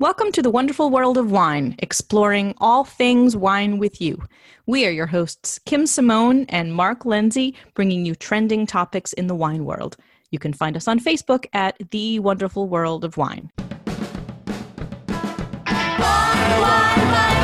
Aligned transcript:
Welcome 0.00 0.30
to 0.30 0.42
the 0.42 0.50
wonderful 0.50 0.90
world 0.90 1.18
of 1.18 1.32
wine, 1.32 1.74
exploring 1.80 2.54
all 2.58 2.84
things 2.84 3.36
wine 3.36 3.78
with 3.78 4.00
you. 4.00 4.22
We 4.64 4.86
are 4.86 4.92
your 4.92 5.08
hosts, 5.08 5.58
Kim 5.66 5.88
Simone 5.88 6.46
and 6.48 6.72
Mark 6.72 7.04
Lindsay, 7.04 7.56
bringing 7.74 8.06
you 8.06 8.14
trending 8.14 8.64
topics 8.64 9.12
in 9.12 9.26
the 9.26 9.34
wine 9.34 9.64
world. 9.64 9.96
You 10.30 10.38
can 10.38 10.52
find 10.52 10.76
us 10.76 10.86
on 10.86 11.00
Facebook 11.00 11.46
at 11.52 11.90
The 11.90 12.20
Wonderful 12.20 12.68
World 12.68 13.04
of 13.04 13.16
Wine. 13.16 13.50
Hello 15.66 17.37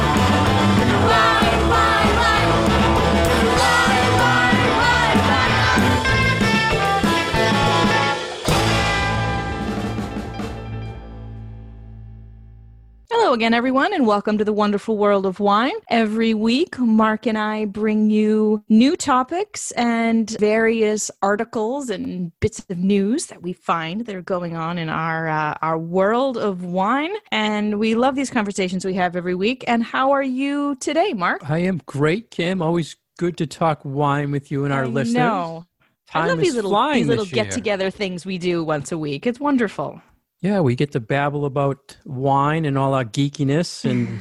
again, 13.34 13.52
everyone, 13.52 13.92
and 13.92 14.06
welcome 14.06 14.38
to 14.38 14.44
the 14.44 14.52
wonderful 14.52 14.96
world 14.96 15.26
of 15.26 15.40
wine. 15.40 15.74
Every 15.90 16.34
week, 16.34 16.78
Mark 16.78 17.26
and 17.26 17.36
I 17.36 17.64
bring 17.64 18.08
you 18.08 18.62
new 18.68 18.96
topics 18.96 19.72
and 19.72 20.30
various 20.38 21.10
articles 21.20 21.90
and 21.90 22.30
bits 22.38 22.64
of 22.70 22.78
news 22.78 23.26
that 23.26 23.42
we 23.42 23.52
find 23.52 24.06
that 24.06 24.14
are 24.14 24.22
going 24.22 24.54
on 24.54 24.78
in 24.78 24.88
our 24.88 25.26
uh, 25.28 25.54
our 25.62 25.76
world 25.76 26.38
of 26.38 26.64
wine. 26.64 27.10
And 27.32 27.80
we 27.80 27.96
love 27.96 28.14
these 28.14 28.30
conversations 28.30 28.84
we 28.84 28.94
have 28.94 29.16
every 29.16 29.34
week. 29.34 29.64
And 29.66 29.82
how 29.82 30.12
are 30.12 30.22
you 30.22 30.76
today, 30.76 31.12
Mark? 31.12 31.50
I 31.50 31.58
am 31.58 31.82
great, 31.86 32.30
Kim. 32.30 32.62
Always 32.62 32.94
good 33.18 33.36
to 33.38 33.48
talk 33.48 33.80
wine 33.82 34.30
with 34.30 34.52
you 34.52 34.64
and 34.64 34.72
our 34.72 34.84
I 34.84 34.86
listeners. 34.86 35.14
know. 35.14 35.66
Time 36.06 36.26
I 36.26 36.28
love 36.28 36.38
these 36.38 36.54
little 36.54 36.92
these 36.92 37.08
little 37.08 37.26
get 37.26 37.50
together 37.50 37.90
things 37.90 38.24
we 38.24 38.38
do 38.38 38.62
once 38.62 38.92
a 38.92 38.98
week. 38.98 39.26
It's 39.26 39.40
wonderful. 39.40 40.00
Yeah, 40.44 40.60
we 40.60 40.76
get 40.76 40.92
to 40.92 41.00
babble 41.00 41.46
about 41.46 41.96
wine 42.04 42.66
and 42.66 42.76
all 42.76 42.92
our 42.92 43.06
geekiness, 43.06 43.82
and 43.82 44.20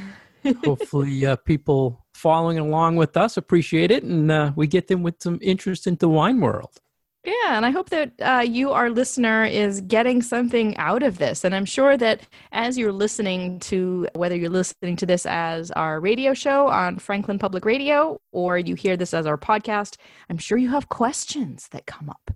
hopefully, 0.64 1.26
uh, 1.26 1.36
people 1.36 2.02
following 2.14 2.58
along 2.58 2.96
with 2.96 3.14
us 3.14 3.36
appreciate 3.36 3.90
it, 3.90 4.04
and 4.04 4.32
uh, 4.32 4.50
we 4.56 4.66
get 4.66 4.88
them 4.88 5.02
with 5.02 5.16
some 5.22 5.38
interest 5.42 5.86
into 5.86 6.08
wine 6.08 6.40
world. 6.40 6.80
Yeah, 7.26 7.58
and 7.58 7.66
I 7.66 7.70
hope 7.70 7.90
that 7.90 8.12
uh, 8.22 8.40
you, 8.40 8.72
our 8.72 8.88
listener, 8.88 9.44
is 9.44 9.82
getting 9.82 10.22
something 10.22 10.74
out 10.78 11.02
of 11.02 11.18
this. 11.18 11.44
And 11.44 11.54
I'm 11.54 11.66
sure 11.66 11.94
that 11.98 12.20
as 12.52 12.78
you're 12.78 12.92
listening 12.92 13.60
to, 13.60 14.08
whether 14.14 14.34
you're 14.34 14.48
listening 14.48 14.96
to 14.96 15.06
this 15.06 15.26
as 15.26 15.70
our 15.72 16.00
radio 16.00 16.32
show 16.32 16.68
on 16.68 16.98
Franklin 16.98 17.38
Public 17.38 17.66
Radio 17.66 18.18
or 18.32 18.58
you 18.58 18.74
hear 18.76 18.96
this 18.96 19.12
as 19.12 19.26
our 19.26 19.38
podcast, 19.38 19.96
I'm 20.30 20.38
sure 20.38 20.56
you 20.56 20.70
have 20.70 20.88
questions 20.88 21.68
that 21.72 21.86
come 21.86 22.08
up. 22.08 22.30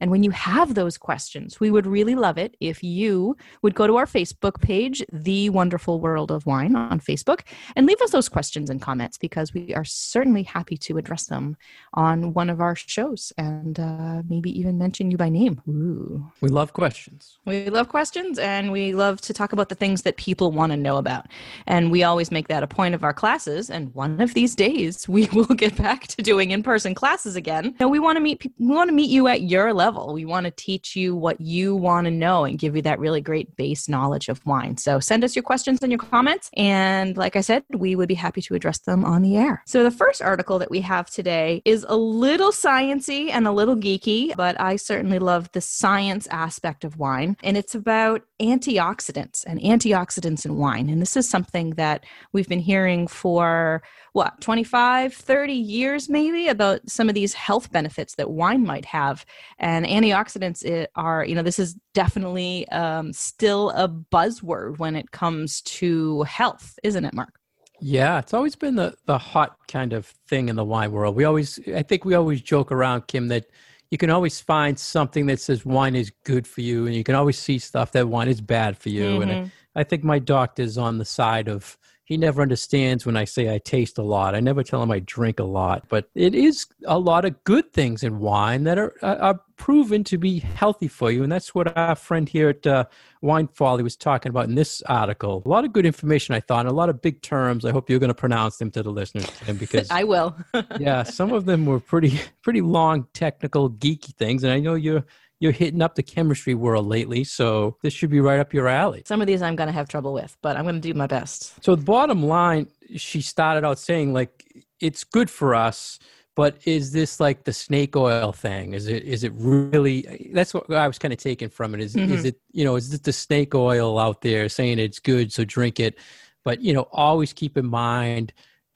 And 0.00 0.10
when 0.10 0.22
you 0.22 0.30
have 0.30 0.74
those 0.74 0.98
questions, 0.98 1.60
we 1.60 1.70
would 1.70 1.86
really 1.86 2.14
love 2.14 2.38
it 2.38 2.56
if 2.60 2.82
you 2.82 3.36
would 3.62 3.74
go 3.74 3.86
to 3.86 3.96
our 3.96 4.06
Facebook 4.06 4.60
page, 4.60 5.04
The 5.12 5.50
Wonderful 5.50 6.00
World 6.00 6.30
of 6.30 6.46
Wine 6.46 6.76
on 6.76 7.00
Facebook, 7.00 7.42
and 7.76 7.86
leave 7.86 8.00
us 8.00 8.10
those 8.10 8.28
questions 8.28 8.70
and 8.70 8.80
comments 8.80 9.18
because 9.18 9.52
we 9.52 9.74
are 9.74 9.84
certainly 9.84 10.42
happy 10.42 10.76
to 10.78 10.98
address 10.98 11.26
them 11.26 11.56
on 11.94 12.32
one 12.34 12.50
of 12.50 12.60
our 12.60 12.76
shows 12.76 13.32
and 13.36 13.78
uh, 13.80 14.22
maybe 14.28 14.56
even 14.58 14.78
mention 14.78 15.10
you 15.10 15.16
by 15.16 15.28
name. 15.28 15.60
Ooh. 15.68 16.30
We 16.40 16.48
love 16.48 16.72
questions. 16.72 17.38
We 17.44 17.70
love 17.70 17.88
questions 17.88 18.38
and 18.38 18.72
we 18.72 18.94
love 18.94 19.20
to 19.22 19.32
talk 19.32 19.52
about 19.52 19.68
the 19.68 19.74
things 19.74 20.02
that 20.02 20.16
people 20.16 20.52
want 20.52 20.72
to 20.72 20.76
know 20.76 20.96
about. 20.96 21.26
And 21.66 21.90
we 21.90 22.02
always 22.02 22.30
make 22.30 22.48
that 22.48 22.62
a 22.62 22.66
point 22.66 22.94
of 22.94 23.04
our 23.04 23.12
classes. 23.12 23.70
And 23.70 23.94
one 23.94 24.20
of 24.20 24.34
these 24.34 24.54
days, 24.54 25.08
we 25.08 25.26
will 25.32 25.44
get 25.46 25.76
back 25.76 26.06
to 26.08 26.22
doing 26.22 26.50
in 26.50 26.62
person 26.62 26.94
classes 26.94 27.36
again. 27.36 27.74
Now, 27.80 27.88
we 27.88 27.98
want 27.98 28.16
to 28.16 28.20
meet, 28.20 28.50
we 28.58 28.74
want 28.74 28.88
to 28.88 28.94
meet 28.94 29.10
you 29.10 29.28
at 29.28 29.42
your 29.42 29.74
level. 29.74 29.87
We 29.92 30.24
want 30.24 30.44
to 30.44 30.50
teach 30.50 30.96
you 30.96 31.14
what 31.14 31.40
you 31.40 31.74
want 31.74 32.06
to 32.06 32.10
know 32.10 32.44
and 32.44 32.58
give 32.58 32.76
you 32.76 32.82
that 32.82 32.98
really 32.98 33.20
great 33.20 33.56
base 33.56 33.88
knowledge 33.88 34.28
of 34.28 34.44
wine. 34.46 34.76
So 34.76 35.00
send 35.00 35.24
us 35.24 35.34
your 35.34 35.42
questions 35.42 35.82
and 35.82 35.90
your 35.90 35.98
comments. 35.98 36.50
And 36.56 37.16
like 37.16 37.36
I 37.36 37.40
said, 37.40 37.64
we 37.74 37.96
would 37.96 38.08
be 38.08 38.14
happy 38.14 38.42
to 38.42 38.54
address 38.54 38.78
them 38.78 39.04
on 39.04 39.22
the 39.22 39.36
air. 39.36 39.62
So 39.66 39.82
the 39.82 39.90
first 39.90 40.22
article 40.22 40.58
that 40.58 40.70
we 40.70 40.80
have 40.82 41.10
today 41.10 41.62
is 41.64 41.84
a 41.88 41.96
little 41.96 42.50
sciency 42.50 43.30
and 43.30 43.46
a 43.46 43.52
little 43.52 43.76
geeky, 43.76 44.34
but 44.36 44.60
I 44.60 44.76
certainly 44.76 45.18
love 45.18 45.50
the 45.52 45.60
science 45.60 46.26
aspect 46.28 46.84
of 46.84 46.98
wine. 46.98 47.36
And 47.42 47.56
it's 47.56 47.74
about 47.74 48.22
antioxidants 48.40 49.44
and 49.46 49.60
antioxidants 49.60 50.44
in 50.44 50.56
wine. 50.56 50.88
And 50.88 51.02
this 51.02 51.16
is 51.16 51.28
something 51.28 51.70
that 51.70 52.04
we've 52.32 52.48
been 52.48 52.60
hearing 52.60 53.06
for 53.06 53.82
what 54.12 54.40
25 54.40 55.14
30 55.14 55.52
years 55.52 56.08
maybe 56.08 56.48
about 56.48 56.80
some 56.88 57.08
of 57.08 57.14
these 57.14 57.34
health 57.34 57.70
benefits 57.70 58.14
that 58.16 58.30
wine 58.30 58.64
might 58.64 58.84
have 58.84 59.24
and 59.58 59.77
antioxidants 59.84 60.86
are 60.94 61.24
you 61.24 61.34
know 61.34 61.42
this 61.42 61.58
is 61.58 61.76
definitely 61.94 62.68
um, 62.68 63.12
still 63.12 63.70
a 63.70 63.88
buzzword 63.88 64.78
when 64.78 64.96
it 64.96 65.10
comes 65.10 65.60
to 65.62 66.22
health 66.22 66.78
isn't 66.82 67.04
it 67.04 67.14
mark 67.14 67.38
Yeah, 67.80 68.18
it's 68.18 68.34
always 68.34 68.56
been 68.56 68.74
the, 68.76 68.94
the 69.06 69.18
hot 69.18 69.56
kind 69.68 69.92
of 69.92 70.06
thing 70.26 70.48
in 70.48 70.56
the 70.56 70.64
wine 70.64 70.90
world. 70.92 71.14
We 71.14 71.24
always, 71.24 71.60
I 71.74 71.82
think 71.82 72.04
we 72.04 72.14
always 72.14 72.40
joke 72.40 72.72
around, 72.72 73.06
Kim, 73.06 73.28
that 73.28 73.46
you 73.90 73.98
can 73.98 74.10
always 74.10 74.40
find 74.40 74.78
something 74.78 75.26
that 75.26 75.40
says 75.40 75.64
wine 75.64 75.94
is 75.94 76.12
good 76.24 76.46
for 76.46 76.60
you, 76.60 76.86
and 76.86 76.94
you 76.94 77.04
can 77.04 77.14
always 77.14 77.38
see 77.38 77.58
stuff 77.58 77.92
that 77.92 78.08
wine 78.08 78.28
is 78.28 78.40
bad 78.40 78.76
for 78.76 78.88
you. 78.88 79.20
And 79.22 79.32
Mhm. 79.32 79.52
I, 79.76 79.80
I 79.80 79.84
think 79.84 80.04
my 80.04 80.18
doctor's 80.18 80.76
on 80.76 80.98
the 80.98 81.04
side 81.04 81.48
of 81.48 81.78
he 82.08 82.16
never 82.16 82.40
understands 82.40 83.04
when 83.04 83.18
I 83.18 83.26
say 83.26 83.54
I 83.54 83.58
taste 83.58 83.98
a 83.98 84.02
lot. 84.02 84.34
I 84.34 84.40
never 84.40 84.62
tell 84.62 84.82
him 84.82 84.90
I 84.90 85.00
drink 85.00 85.38
a 85.38 85.44
lot, 85.44 85.84
but 85.90 86.08
it 86.14 86.34
is 86.34 86.66
a 86.86 86.98
lot 86.98 87.26
of 87.26 87.44
good 87.44 87.70
things 87.74 88.02
in 88.02 88.18
wine 88.18 88.64
that 88.64 88.78
are 88.78 88.94
are 89.02 89.38
proven 89.56 90.04
to 90.04 90.16
be 90.16 90.38
healthy 90.38 90.88
for 90.88 91.10
you, 91.10 91.22
and 91.22 91.30
that's 91.30 91.54
what 91.54 91.76
our 91.76 91.94
friend 91.94 92.26
here 92.26 92.48
at 92.48 92.66
uh, 92.66 92.84
Wine 93.20 93.46
Folly 93.48 93.82
was 93.82 93.94
talking 93.94 94.30
about 94.30 94.46
in 94.46 94.54
this 94.54 94.80
article. 94.88 95.42
A 95.44 95.48
lot 95.50 95.66
of 95.66 95.74
good 95.74 95.84
information, 95.84 96.34
I 96.34 96.40
thought, 96.40 96.60
and 96.60 96.70
a 96.70 96.74
lot 96.74 96.88
of 96.88 97.02
big 97.02 97.20
terms. 97.20 97.66
I 97.66 97.72
hope 97.72 97.90
you're 97.90 97.98
going 97.98 98.08
to 98.08 98.14
pronounce 98.14 98.56
them 98.56 98.70
to 98.70 98.82
the 98.82 98.90
listeners, 98.90 99.26
Kim, 99.44 99.58
because 99.58 99.90
i 99.90 100.02
will 100.02 100.34
yeah, 100.80 101.02
some 101.02 101.30
of 101.34 101.44
them 101.44 101.66
were 101.66 101.78
pretty 101.78 102.18
pretty 102.40 102.62
long, 102.62 103.06
technical, 103.12 103.68
geeky 103.68 104.14
things, 104.14 104.44
and 104.44 104.52
I 104.54 104.60
know 104.60 104.76
you're 104.76 105.04
you're 105.40 105.52
hitting 105.52 105.82
up 105.82 105.94
the 105.94 106.02
chemistry 106.02 106.54
world 106.54 106.86
lately, 106.86 107.22
so 107.24 107.76
this 107.82 107.92
should 107.92 108.10
be 108.10 108.20
right 108.20 108.40
up 108.40 108.52
your 108.52 108.68
alley. 108.68 109.02
some 109.06 109.20
of 109.20 109.26
these 109.26 109.42
i'm 109.42 109.56
going 109.56 109.68
to 109.68 109.72
have 109.72 109.88
trouble 109.88 110.12
with 110.12 110.36
but 110.42 110.56
i'm 110.56 110.64
going 110.64 110.74
to 110.74 110.80
do 110.80 110.94
my 110.94 111.06
best 111.06 111.52
So 111.64 111.74
the 111.76 111.82
bottom 111.84 112.22
line, 112.24 112.66
she 112.96 113.20
started 113.20 113.64
out 113.64 113.78
saying 113.78 114.12
like 114.12 114.32
it's 114.80 115.04
good 115.04 115.28
for 115.30 115.54
us, 115.54 115.98
but 116.36 116.56
is 116.64 116.92
this 116.92 117.18
like 117.20 117.44
the 117.44 117.52
snake 117.52 117.96
oil 117.96 118.30
thing? 118.32 118.72
Is 118.74 118.86
it 118.86 119.02
is 119.04 119.24
it 119.24 119.32
really? 119.34 120.30
That's 120.32 120.54
what 120.54 120.70
I 120.72 120.86
was 120.86 120.96
kind 120.98 121.12
of 121.12 121.18
taking 121.18 121.48
from 121.48 121.74
it. 121.74 121.80
Is 121.80 121.96
Mhm. 121.96 122.10
is 122.12 122.24
it 122.24 122.36
you 122.52 122.64
know 122.64 122.76
is 122.76 122.92
it 122.94 123.02
the 123.02 123.12
snake 123.12 123.54
oil 123.56 123.98
out 123.98 124.20
there 124.22 124.48
saying 124.48 124.78
it's 124.78 125.00
good, 125.00 125.32
so 125.32 125.44
drink 125.44 125.80
it? 125.80 125.98
But 126.44 126.60
you 126.62 126.72
know, 126.74 126.86
always 126.92 127.32
keep 127.32 127.56
in 127.58 127.66
mind 127.66 128.32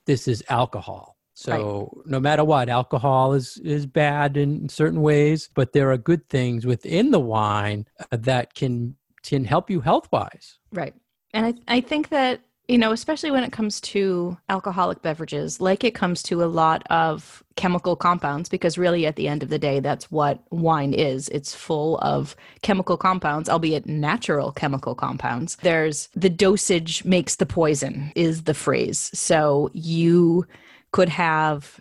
this 0.06 0.26
is 0.26 0.42
alcohol. 0.48 1.11
So 1.42 2.02
no 2.06 2.20
matter 2.20 2.44
what, 2.44 2.68
alcohol 2.68 3.32
is 3.32 3.58
is 3.58 3.86
bad 3.86 4.36
in 4.36 4.68
certain 4.68 5.02
ways, 5.02 5.48
but 5.54 5.72
there 5.72 5.90
are 5.90 5.98
good 5.98 6.28
things 6.28 6.64
within 6.66 7.10
the 7.10 7.20
wine 7.20 7.86
uh, 8.00 8.16
that 8.20 8.54
can 8.54 8.96
can 9.22 9.44
help 9.44 9.70
you 9.70 9.80
health 9.80 10.08
wise. 10.12 10.58
Right. 10.72 10.94
And 11.34 11.46
I, 11.46 11.76
I 11.76 11.80
think 11.80 12.08
that, 12.10 12.40
you 12.68 12.78
know, 12.78 12.92
especially 12.92 13.30
when 13.30 13.44
it 13.44 13.52
comes 13.52 13.80
to 13.80 14.36
alcoholic 14.48 15.02
beverages, 15.02 15.60
like 15.60 15.84
it 15.84 15.94
comes 15.94 16.22
to 16.24 16.42
a 16.42 16.46
lot 16.46 16.82
of 16.90 17.42
chemical 17.56 17.96
compounds, 17.96 18.48
because 18.48 18.78
really 18.78 19.06
at 19.06 19.16
the 19.16 19.28
end 19.28 19.42
of 19.42 19.48
the 19.48 19.58
day, 19.58 19.80
that's 19.80 20.10
what 20.10 20.42
wine 20.50 20.94
is. 20.94 21.28
It's 21.30 21.54
full 21.54 21.98
of 21.98 22.36
chemical 22.62 22.96
compounds, 22.96 23.48
albeit 23.48 23.86
natural 23.86 24.52
chemical 24.52 24.94
compounds. 24.94 25.56
There's 25.56 26.08
the 26.14 26.30
dosage 26.30 27.04
makes 27.04 27.36
the 27.36 27.46
poison, 27.46 28.12
is 28.14 28.44
the 28.44 28.54
phrase. 28.54 29.10
So 29.12 29.70
you 29.72 30.46
could 30.92 31.08
have 31.08 31.80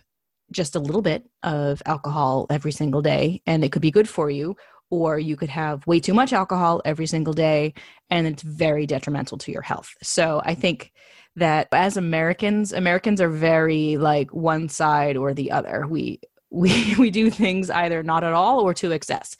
just 0.50 0.74
a 0.74 0.80
little 0.80 1.02
bit 1.02 1.28
of 1.42 1.82
alcohol 1.86 2.46
every 2.50 2.72
single 2.72 3.02
day, 3.02 3.42
and 3.46 3.64
it 3.64 3.72
could 3.72 3.82
be 3.82 3.90
good 3.90 4.08
for 4.08 4.30
you. 4.30 4.56
Or 4.90 5.18
you 5.18 5.36
could 5.36 5.48
have 5.48 5.86
way 5.86 6.00
too 6.00 6.12
much 6.12 6.34
alcohol 6.34 6.82
every 6.84 7.06
single 7.06 7.32
day 7.32 7.72
and 8.12 8.26
it's 8.26 8.42
very 8.42 8.86
detrimental 8.86 9.38
to 9.38 9.50
your 9.50 9.62
health. 9.62 9.94
So 10.02 10.42
I 10.44 10.54
think 10.54 10.92
that 11.36 11.68
as 11.72 11.96
Americans, 11.96 12.74
Americans 12.74 13.22
are 13.22 13.30
very 13.30 13.96
like 13.96 14.30
one 14.34 14.68
side 14.68 15.16
or 15.16 15.32
the 15.32 15.50
other. 15.50 15.86
We 15.88 16.20
we 16.50 16.94
we 16.98 17.10
do 17.10 17.30
things 17.30 17.70
either 17.70 18.02
not 18.02 18.22
at 18.22 18.34
all 18.34 18.60
or 18.60 18.74
to 18.74 18.92
excess, 18.92 19.36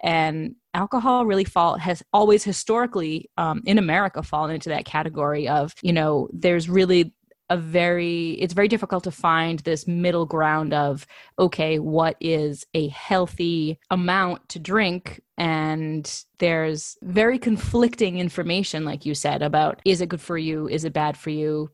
and 0.00 0.54
alcohol 0.72 1.26
really 1.26 1.44
fall 1.44 1.76
has 1.78 2.02
always 2.12 2.44
historically 2.44 3.28
um, 3.36 3.60
in 3.66 3.76
America 3.76 4.22
fallen 4.22 4.52
into 4.52 4.68
that 4.68 4.84
category 4.84 5.48
of 5.48 5.74
you 5.82 5.92
know 5.92 6.28
there's 6.32 6.68
really 6.68 7.12
a 7.52 7.56
very 7.56 8.30
it's 8.40 8.54
very 8.54 8.66
difficult 8.66 9.04
to 9.04 9.10
find 9.10 9.60
this 9.60 9.86
middle 9.86 10.24
ground 10.24 10.72
of 10.72 11.06
okay 11.38 11.78
what 11.78 12.16
is 12.18 12.66
a 12.72 12.88
healthy 12.88 13.78
amount 13.90 14.48
to 14.48 14.58
drink? 14.58 15.20
And 15.36 16.10
there's 16.38 16.96
very 17.02 17.38
conflicting 17.38 18.18
information 18.18 18.86
like 18.86 19.04
you 19.04 19.14
said 19.14 19.42
about 19.42 19.82
is 19.84 20.00
it 20.00 20.08
good 20.08 20.20
for 20.20 20.38
you? 20.38 20.66
Is 20.66 20.84
it 20.86 20.94
bad 20.94 21.16
for 21.16 21.28
you 21.28 21.70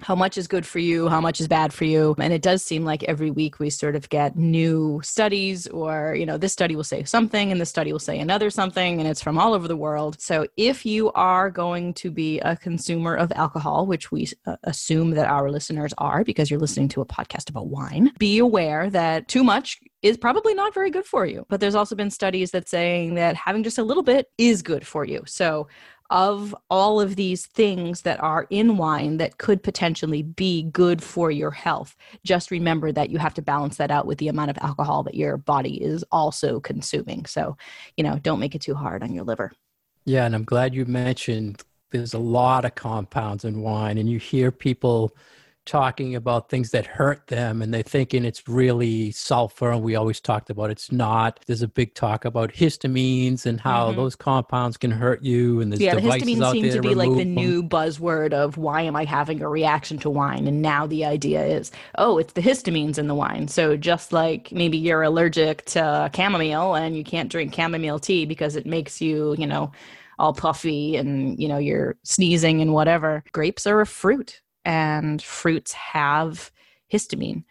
how 0.00 0.14
much 0.14 0.38
is 0.38 0.46
good 0.46 0.66
for 0.66 0.78
you, 0.78 1.08
how 1.08 1.20
much 1.20 1.40
is 1.40 1.48
bad 1.48 1.72
for 1.72 1.84
you. 1.84 2.14
And 2.18 2.32
it 2.32 2.42
does 2.42 2.62
seem 2.62 2.84
like 2.84 3.02
every 3.04 3.30
week 3.30 3.58
we 3.58 3.70
sort 3.70 3.96
of 3.96 4.08
get 4.08 4.36
new 4.36 5.00
studies, 5.02 5.66
or, 5.66 6.14
you 6.14 6.24
know, 6.24 6.38
this 6.38 6.52
study 6.52 6.76
will 6.76 6.84
say 6.84 7.04
something 7.04 7.50
and 7.50 7.60
this 7.60 7.68
study 7.68 7.92
will 7.92 7.98
say 7.98 8.18
another 8.18 8.50
something, 8.50 9.00
and 9.00 9.08
it's 9.08 9.22
from 9.22 9.38
all 9.38 9.54
over 9.54 9.68
the 9.68 9.76
world. 9.76 10.20
So 10.20 10.46
if 10.56 10.86
you 10.86 11.12
are 11.12 11.50
going 11.50 11.94
to 11.94 12.10
be 12.10 12.38
a 12.40 12.56
consumer 12.56 13.14
of 13.14 13.32
alcohol, 13.32 13.86
which 13.86 14.12
we 14.12 14.28
uh, 14.46 14.56
assume 14.64 15.10
that 15.12 15.28
our 15.28 15.50
listeners 15.50 15.92
are 15.98 16.24
because 16.24 16.50
you're 16.50 16.60
listening 16.60 16.88
to 16.90 17.00
a 17.00 17.06
podcast 17.06 17.50
about 17.50 17.68
wine, 17.68 18.12
be 18.18 18.38
aware 18.38 18.90
that 18.90 19.28
too 19.28 19.44
much 19.44 19.78
is 20.02 20.16
probably 20.16 20.54
not 20.54 20.72
very 20.74 20.90
good 20.90 21.04
for 21.04 21.26
you. 21.26 21.44
But 21.48 21.60
there's 21.60 21.74
also 21.74 21.96
been 21.96 22.10
studies 22.10 22.52
that 22.52 22.68
saying 22.68 23.14
that 23.14 23.34
having 23.34 23.64
just 23.64 23.78
a 23.78 23.82
little 23.82 24.04
bit 24.04 24.26
is 24.38 24.62
good 24.62 24.86
for 24.86 25.04
you. 25.04 25.22
So 25.26 25.66
of 26.10 26.54
all 26.70 27.00
of 27.00 27.16
these 27.16 27.46
things 27.46 28.02
that 28.02 28.20
are 28.20 28.46
in 28.50 28.76
wine 28.76 29.18
that 29.18 29.38
could 29.38 29.62
potentially 29.62 30.22
be 30.22 30.62
good 30.62 31.02
for 31.02 31.30
your 31.30 31.50
health, 31.50 31.96
just 32.24 32.50
remember 32.50 32.92
that 32.92 33.10
you 33.10 33.18
have 33.18 33.34
to 33.34 33.42
balance 33.42 33.76
that 33.76 33.90
out 33.90 34.06
with 34.06 34.18
the 34.18 34.28
amount 34.28 34.50
of 34.50 34.58
alcohol 34.58 35.02
that 35.02 35.14
your 35.14 35.36
body 35.36 35.82
is 35.82 36.04
also 36.10 36.60
consuming. 36.60 37.26
So, 37.26 37.56
you 37.96 38.04
know, 38.04 38.18
don't 38.18 38.40
make 38.40 38.54
it 38.54 38.62
too 38.62 38.74
hard 38.74 39.02
on 39.02 39.12
your 39.12 39.24
liver. 39.24 39.52
Yeah, 40.04 40.24
and 40.24 40.34
I'm 40.34 40.44
glad 40.44 40.74
you 40.74 40.86
mentioned 40.86 41.62
there's 41.90 42.14
a 42.14 42.18
lot 42.18 42.64
of 42.64 42.74
compounds 42.74 43.44
in 43.44 43.60
wine, 43.60 43.98
and 43.98 44.08
you 44.10 44.18
hear 44.18 44.50
people 44.50 45.14
talking 45.68 46.14
about 46.14 46.48
things 46.48 46.70
that 46.70 46.86
hurt 46.86 47.26
them 47.26 47.60
and 47.60 47.74
they're 47.74 47.82
thinking 47.82 48.24
it's 48.24 48.48
really 48.48 49.10
sulfur 49.10 49.70
and 49.70 49.82
we 49.82 49.94
always 49.94 50.18
talked 50.18 50.48
about 50.48 50.70
it's 50.70 50.90
not 50.90 51.38
there's 51.46 51.60
a 51.60 51.68
big 51.68 51.94
talk 51.94 52.24
about 52.24 52.50
histamines 52.50 53.44
and 53.44 53.60
how 53.60 53.88
mm-hmm. 53.88 53.98
those 53.98 54.16
compounds 54.16 54.78
can 54.78 54.90
hurt 54.90 55.22
you 55.22 55.60
and 55.60 55.70
there's 55.70 55.80
yeah, 55.80 55.94
devices 55.94 56.24
the 56.24 56.32
histamine 56.32 56.52
seems 56.52 56.74
to 56.74 56.80
be 56.80 56.94
like 56.94 57.10
the 57.10 57.18
them. 57.18 57.34
new 57.34 57.62
buzzword 57.62 58.32
of 58.32 58.56
why 58.56 58.80
am 58.80 58.96
i 58.96 59.04
having 59.04 59.42
a 59.42 59.48
reaction 59.48 59.98
to 59.98 60.08
wine 60.08 60.46
and 60.46 60.62
now 60.62 60.86
the 60.86 61.04
idea 61.04 61.44
is 61.44 61.70
oh 61.98 62.16
it's 62.16 62.32
the 62.32 62.40
histamines 62.40 62.96
in 62.96 63.06
the 63.06 63.14
wine 63.14 63.46
so 63.46 63.76
just 63.76 64.10
like 64.10 64.50
maybe 64.50 64.78
you're 64.78 65.02
allergic 65.02 65.66
to 65.66 66.10
chamomile 66.16 66.74
and 66.76 66.96
you 66.96 67.04
can't 67.04 67.30
drink 67.30 67.54
chamomile 67.54 67.98
tea 67.98 68.24
because 68.24 68.56
it 68.56 68.64
makes 68.64 69.02
you 69.02 69.34
you 69.38 69.46
know 69.46 69.70
all 70.18 70.32
puffy 70.32 70.96
and 70.96 71.38
you 71.38 71.46
know 71.46 71.58
you're 71.58 71.94
sneezing 72.04 72.62
and 72.62 72.72
whatever 72.72 73.22
grapes 73.32 73.66
are 73.66 73.82
a 73.82 73.86
fruit 73.86 74.40
and 74.68 75.22
fruits 75.22 75.72
have 75.72 76.52
histamine 76.92 77.42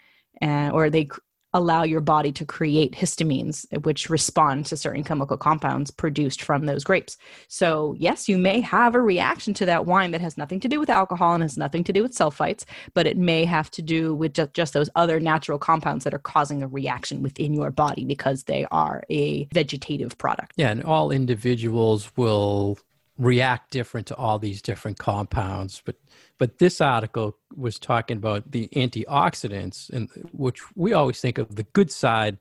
uh, 0.41 0.69
or 0.71 0.89
they 0.89 1.09
allow 1.53 1.81
your 1.81 2.01
body 2.01 2.31
to 2.31 2.45
create 2.45 2.93
histamines 2.93 3.65
which 3.83 4.09
respond 4.09 4.65
to 4.67 4.77
certain 4.77 5.03
chemical 5.03 5.37
compounds 5.37 5.89
produced 5.89 6.43
from 6.43 6.65
those 6.65 6.83
grapes. 6.83 7.17
So 7.47 7.95
yes 7.97 8.29
you 8.29 8.37
may 8.37 8.59
have 8.61 8.93
a 8.93 9.01
reaction 9.01 9.53
to 9.55 9.65
that 9.65 9.87
wine 9.87 10.11
that 10.11 10.21
has 10.21 10.37
nothing 10.37 10.59
to 10.59 10.67
do 10.67 10.79
with 10.79 10.89
alcohol 10.89 11.33
and 11.33 11.41
has 11.41 11.57
nothing 11.57 11.83
to 11.85 11.93
do 11.93 12.03
with 12.03 12.11
sulfites 12.11 12.65
but 12.93 13.07
it 13.07 13.17
may 13.17 13.45
have 13.45 13.71
to 13.71 13.81
do 13.81 14.13
with 14.13 14.33
just, 14.33 14.53
just 14.53 14.73
those 14.73 14.89
other 14.95 15.19
natural 15.19 15.57
compounds 15.57 16.03
that 16.03 16.13
are 16.13 16.19
causing 16.19 16.61
a 16.61 16.67
reaction 16.67 17.23
within 17.23 17.53
your 17.53 17.71
body 17.71 18.05
because 18.05 18.43
they 18.43 18.67
are 18.69 19.03
a 19.09 19.45
vegetative 19.53 20.17
product. 20.19 20.53
Yeah 20.57 20.69
and 20.69 20.83
all 20.83 21.09
individuals 21.09 22.11
will 22.15 22.77
react 23.17 23.71
different 23.71 24.07
to 24.07 24.15
all 24.15 24.37
these 24.37 24.61
different 24.61 24.97
compounds 24.99 25.81
but 25.85 25.95
but 26.37 26.59
this 26.59 26.81
article 26.81 27.37
was 27.55 27.79
talking 27.79 28.17
about 28.17 28.51
the 28.51 28.67
antioxidants, 28.75 29.89
and 29.89 30.09
which 30.33 30.61
we 30.75 30.93
always 30.93 31.19
think 31.19 31.37
of 31.37 31.55
the 31.55 31.63
good 31.63 31.91
side 31.91 32.37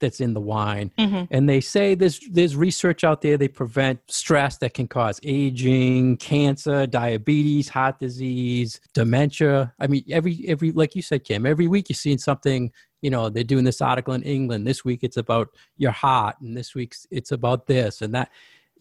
that's 0.00 0.20
in 0.20 0.34
the 0.34 0.40
wine. 0.40 0.90
Mm-hmm. 0.98 1.24
And 1.30 1.48
they 1.48 1.60
say 1.60 1.94
there's 1.94 2.20
there's 2.30 2.56
research 2.56 3.04
out 3.04 3.22
there 3.22 3.36
they 3.36 3.48
prevent 3.48 4.00
stress 4.08 4.58
that 4.58 4.74
can 4.74 4.88
cause 4.88 5.20
aging, 5.22 6.16
cancer, 6.18 6.86
diabetes, 6.86 7.68
heart 7.68 7.98
disease, 8.00 8.80
dementia. 8.94 9.72
I 9.78 9.86
mean, 9.86 10.04
every 10.10 10.44
every 10.48 10.72
like 10.72 10.96
you 10.96 11.02
said, 11.02 11.24
Kim, 11.24 11.46
every 11.46 11.68
week 11.68 11.88
you're 11.88 11.94
seeing 11.94 12.18
something. 12.18 12.72
You 13.02 13.10
know, 13.10 13.28
they're 13.28 13.44
doing 13.44 13.64
this 13.64 13.82
article 13.82 14.14
in 14.14 14.22
England. 14.22 14.66
This 14.66 14.82
week 14.82 15.00
it's 15.02 15.18
about 15.18 15.50
your 15.76 15.90
heart, 15.90 16.36
and 16.40 16.56
this 16.56 16.74
week 16.74 16.94
it's 17.10 17.32
about 17.32 17.66
this 17.66 18.00
and 18.00 18.14
that. 18.14 18.30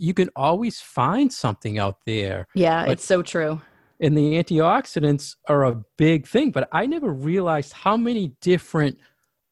You 0.04 0.14
can 0.14 0.30
always 0.36 0.80
find 0.80 1.32
something 1.32 1.80
out 1.80 1.98
there. 2.06 2.48
Yeah, 2.54 2.86
it's 2.86 3.06
so 3.06 3.22
true 3.22 3.62
and 4.00 4.18
the 4.18 4.34
antioxidants 4.44 5.36
are 5.48 5.64
a 5.64 5.82
big 5.98 6.28
thing 6.28 6.52
but 6.52 6.68
i 6.72 6.86
never 6.86 7.12
realized 7.12 7.74
how 7.74 7.96
many 7.96 8.34
different 8.42 8.98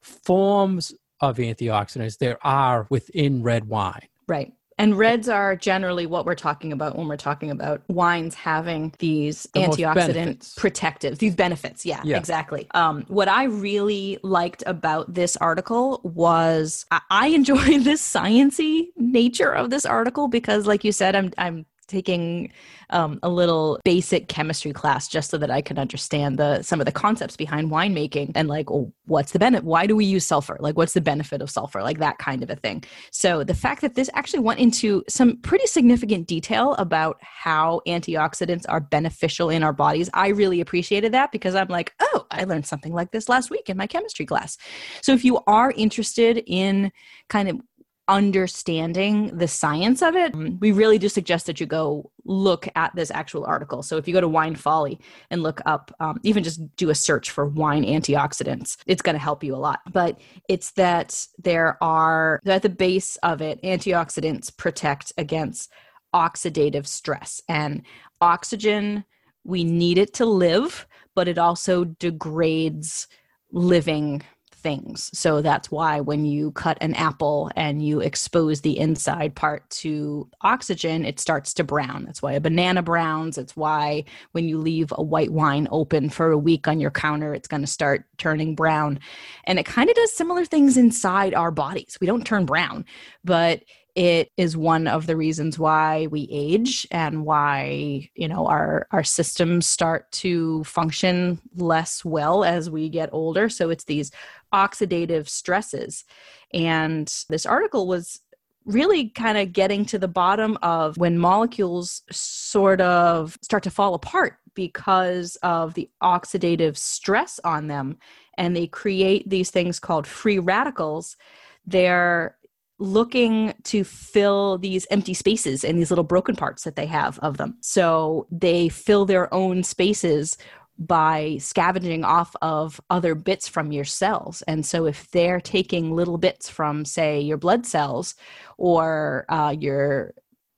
forms 0.02 0.94
of 1.22 1.38
antioxidants 1.38 2.18
there 2.18 2.38
are 2.46 2.88
within 2.90 3.42
red 3.44 3.68
wine 3.68 4.08
right 4.28 4.54
and 4.82 4.98
reds 4.98 5.30
are 5.30 5.56
generally 5.56 6.06
what 6.06 6.26
we're 6.26 6.36
talking 6.36 6.72
about 6.72 6.98
when 6.98 7.08
we're 7.08 7.18
talking 7.18 7.52
about 7.52 7.82
wines 7.88 8.34
having 8.34 8.94
these 9.00 9.48
the 9.54 9.62
antioxidant 9.62 10.56
protective, 10.58 11.20
these 11.20 11.36
benefits. 11.36 11.86
Yeah, 11.86 12.02
yeah. 12.04 12.18
exactly. 12.18 12.68
Um, 12.72 13.06
what 13.08 13.28
I 13.28 13.46
really 13.46 14.18
liked 14.24 14.64
about 14.66 15.14
this 15.14 15.38
article 15.38 16.02
was 16.04 16.86
I, 16.92 17.02
I 17.10 17.28
enjoy 17.28 17.56
this 17.80 18.02
sciency 18.02 18.88
nature 18.98 19.54
of 19.54 19.70
this 19.70 19.86
article 19.86 20.28
because, 20.28 20.66
like 20.66 20.84
you 20.84 20.92
said, 20.92 21.16
I'm 21.16 21.32
I'm 21.38 21.66
taking 21.92 22.52
um, 22.90 23.20
a 23.22 23.30
little 23.30 23.80
basic 23.84 24.28
chemistry 24.28 24.74
class 24.74 25.08
just 25.08 25.30
so 25.30 25.38
that 25.38 25.52
I 25.52 25.62
could 25.62 25.78
understand 25.78 26.40
the 26.40 26.62
some 26.64 26.80
of 26.80 26.86
the 26.86 26.92
concepts 26.92 27.38
behind 27.38 27.70
winemaking 27.70 28.32
and 28.36 28.48
like 28.48 28.72
oh, 28.72 28.92
what's 29.06 29.32
the 29.34 29.40
benefit? 29.40 29.66
Why 29.66 29.86
do 29.86 29.96
we 29.96 30.06
use 30.06 30.26
sulfur? 30.26 30.58
Like 30.60 30.78
what's 30.78 30.94
the 30.94 31.02
benefit 31.02 31.42
of 31.42 31.50
sulfur? 31.50 31.84
Like 31.84 32.00
that 32.00 32.18
kind 32.18 32.44
of 32.44 32.50
a 32.50 32.56
thing. 32.56 32.84
So 33.12 33.44
the 33.44 33.54
fact 33.54 33.82
that 33.82 33.96
this 33.96 34.10
actually 34.14 34.40
went 34.40 34.60
into 34.60 35.04
some 35.08 35.38
pretty 35.38 35.68
significant 35.68 36.28
detail 36.28 36.74
about 36.76 37.18
how 37.22 37.82
antioxidants 37.88 38.66
are 38.70 38.80
beneficial 38.80 39.50
in 39.50 39.64
our 39.64 39.74
bodies, 39.74 40.10
I 40.14 40.30
really 40.30 40.62
appreciated 40.62 41.14
that 41.14 41.32
because 41.32 41.56
I'm 41.56 41.68
like, 41.68 41.94
oh, 42.00 42.26
I 42.32 42.46
learned 42.46 42.66
something 42.66 42.94
like 42.94 43.12
this 43.12 43.30
last 43.30 43.50
week 43.50 43.70
in 43.70 43.78
my 43.78 43.88
chemistry 43.88 44.26
class. 44.26 44.58
So 45.02 45.14
if 45.14 45.24
you 45.26 45.40
are 45.48 45.72
interested 45.72 46.44
in 46.48 46.92
kind 47.30 47.50
of 47.50 47.60
understanding 48.08 49.38
the 49.38 49.48
science 49.48 50.02
of 50.02 50.16
it, 50.16 50.36
we 50.60 50.72
really 50.72 50.98
do 50.98 51.08
suggest 51.08 51.46
that 51.46 51.60
you 51.60 51.66
go 51.66 52.12
look 52.26 52.68
at 52.76 52.94
this 52.96 53.12
actual 53.12 53.46
article. 53.46 53.84
So 53.84 53.98
if 53.98 54.08
you 54.08 54.14
go 54.14 54.22
to 54.22 54.28
Wine 54.28 54.56
Folly 54.56 55.00
and 55.30 55.44
look 55.44 55.62
up, 55.66 55.94
um, 56.00 56.20
even 56.24 56.44
just 56.44 56.76
do 56.76 56.90
a 56.90 56.96
search 56.96 57.30
for 57.30 57.46
wine 57.46 57.84
antioxidants, 57.84 58.78
it's 58.86 59.02
going 59.02 59.16
to 59.16 59.20
help 59.20 59.44
you 59.44 59.56
a 59.56 59.58
lot. 59.58 59.80
But 59.92 60.20
it's 60.50 60.72
that 60.72 61.26
there 61.38 61.78
are, 61.82 62.42
at 62.46 62.64
the 62.64 62.70
base 62.70 63.16
of 63.18 63.42
it, 63.42 63.62
antioxidants 63.64 64.56
protect 64.56 65.14
against 65.18 65.72
oxidative 66.14 66.88
stress 66.88 67.42
and 67.48 67.84
oxygen. 68.20 69.06
We 69.44 69.64
need 69.64 69.98
it 69.98 70.14
to 70.16 70.26
live, 70.26 70.86
but 71.16 71.28
it 71.28 71.38
also 71.38 71.86
degrades 71.86 73.08
living 73.52 74.22
things. 74.62 75.10
So 75.14 75.42
that's 75.42 75.70
why 75.70 76.00
when 76.00 76.26
you 76.26 76.52
cut 76.52 76.78
an 76.82 76.94
apple 76.96 77.52
and 77.56 77.86
you 77.86 78.00
expose 78.00 78.62
the 78.62 78.78
inside 78.78 79.36
part 79.36 79.70
to 79.72 80.30
oxygen, 80.42 81.06
it 81.06 81.20
starts 81.20 81.54
to 81.56 81.64
brown. 81.64 82.06
That's 82.06 82.22
why 82.22 82.34
a 82.34 82.40
banana 82.40 82.82
browns. 82.82 83.38
It's 83.38 83.56
why 83.56 84.06
when 84.32 84.48
you 84.48 84.58
leave 84.58 84.94
a 84.96 85.04
white 85.04 85.32
wine 85.32 85.68
open 85.72 86.10
for 86.10 86.32
a 86.32 86.38
week 86.38 86.68
on 86.68 86.80
your 86.80 86.92
counter, 86.92 87.34
it's 87.34 87.48
going 87.48 87.62
to 87.62 87.68
start 87.68 88.06
turning 88.18 88.56
brown. 88.56 89.00
And 89.46 89.60
it 89.60 89.66
kind 89.66 89.90
of 89.90 89.96
does 89.96 90.14
similar 90.14 90.46
things 90.46 90.78
inside 90.78 91.34
our 91.34 91.52
bodies. 91.52 91.98
We 92.00 92.08
don't 92.08 92.26
turn 92.26 92.46
brown, 92.46 92.86
but 93.24 93.64
it 93.96 94.32
is 94.38 94.56
one 94.56 94.88
of 94.88 95.08
the 95.08 95.18
reasons 95.18 95.60
why 95.60 96.08
we 96.08 96.28
age 96.32 96.88
and 96.92 97.26
why 97.26 98.10
you 98.16 98.28
know 98.28 98.48
our 98.48 98.88
our 98.92 99.04
systems 99.04 99.66
start 99.66 100.12
to 100.12 100.64
function 100.64 101.40
less 101.56 102.06
well 102.06 102.44
as 102.44 102.70
we 102.70 102.90
get 102.90 103.10
older. 103.12 103.50
So 103.50 103.70
it's 103.70 103.86
these 103.86 104.12
oxidative 104.54 105.28
stresses. 105.28 106.06
And 106.54 107.14
this 107.30 107.46
article 107.46 107.88
was 107.88 108.20
really 108.66 109.10
kind 109.10 109.38
of 109.38 109.54
getting 109.54 109.86
to 109.86 109.98
the 109.98 110.08
bottom 110.08 110.58
of 110.62 110.98
when 110.98 111.18
molecules 111.18 112.04
sort 112.12 112.80
of 112.82 113.38
start 113.42 113.64
to 113.64 113.72
fall 113.72 113.94
apart 113.94 114.38
because 114.54 115.36
of 115.38 115.74
the 115.74 115.90
oxidative 116.04 116.78
stress 116.78 117.40
on 117.44 117.68
them 117.68 117.98
and 118.38 118.56
they 118.56 118.68
create 118.68 119.30
these 119.30 119.50
things 119.50 119.80
called 119.80 120.06
free 120.06 120.40
radicals. 120.40 121.18
They're 121.66 122.36
looking 122.82 123.54
to 123.64 123.84
fill 123.84 124.58
these 124.58 124.88
empty 124.90 125.14
spaces 125.14 125.64
and 125.64 125.78
these 125.78 125.92
little 125.92 126.04
broken 126.04 126.36
parts 126.36 126.64
that 126.64 126.76
they 126.76 126.88
have 126.88 127.20
of 127.20 127.38
them. 127.38 127.56
So 127.62 128.26
they 128.32 128.70
fill 128.70 129.06
their 129.06 129.32
own 129.32 129.62
spaces 129.62 130.36
by 130.80 131.38
scavenging 131.40 132.04
off 132.04 132.36
of 132.42 132.82
other 132.90 133.14
bits 133.14 133.48
from 133.48 133.72
your 133.72 133.86
cells. 133.86 134.42
And 134.48 134.66
so 134.66 134.88
if 134.88 135.12
they're 135.12 135.40
taking 135.40 135.96
little 135.96 136.18
bits 136.18 136.50
from, 136.50 136.84
say, 136.84 137.22
your 137.22 137.38
blood 137.38 137.68
cells 137.68 138.16
or 138.58 139.26
uh, 139.30 139.56
your 139.58 140.16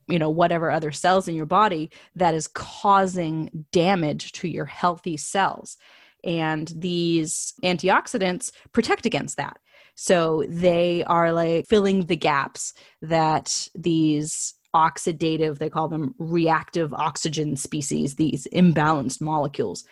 you 0.07 0.19
know 0.19 0.29
whatever 0.29 0.69
other 0.69 0.91
cells 0.91 1.27
in 1.29 1.35
your 1.35 1.45
body 1.45 1.89
that 2.15 2.35
is 2.35 2.47
causing 2.47 3.65
damage 3.71 4.33
to 4.33 4.49
your 4.49 4.65
healthy 4.65 5.15
cells 5.15 5.77
and 6.25 6.73
these 6.75 7.53
antioxidants 7.63 8.51
protect 8.73 9.05
against 9.05 9.37
that 9.37 9.57
so 9.95 10.43
they 10.47 11.03
are 11.05 11.31
like 11.31 11.67
filling 11.67 12.05
the 12.05 12.15
gaps 12.15 12.73
that 13.01 13.67
these 13.75 14.55
oxidative, 14.75 15.59
they 15.59 15.69
call 15.69 15.87
them 15.87 16.15
reactive 16.17 16.93
oxygen 16.93 17.55
species, 17.55 18.15
these 18.15 18.47
imbalanced 18.53 19.21
molecules. 19.21 19.85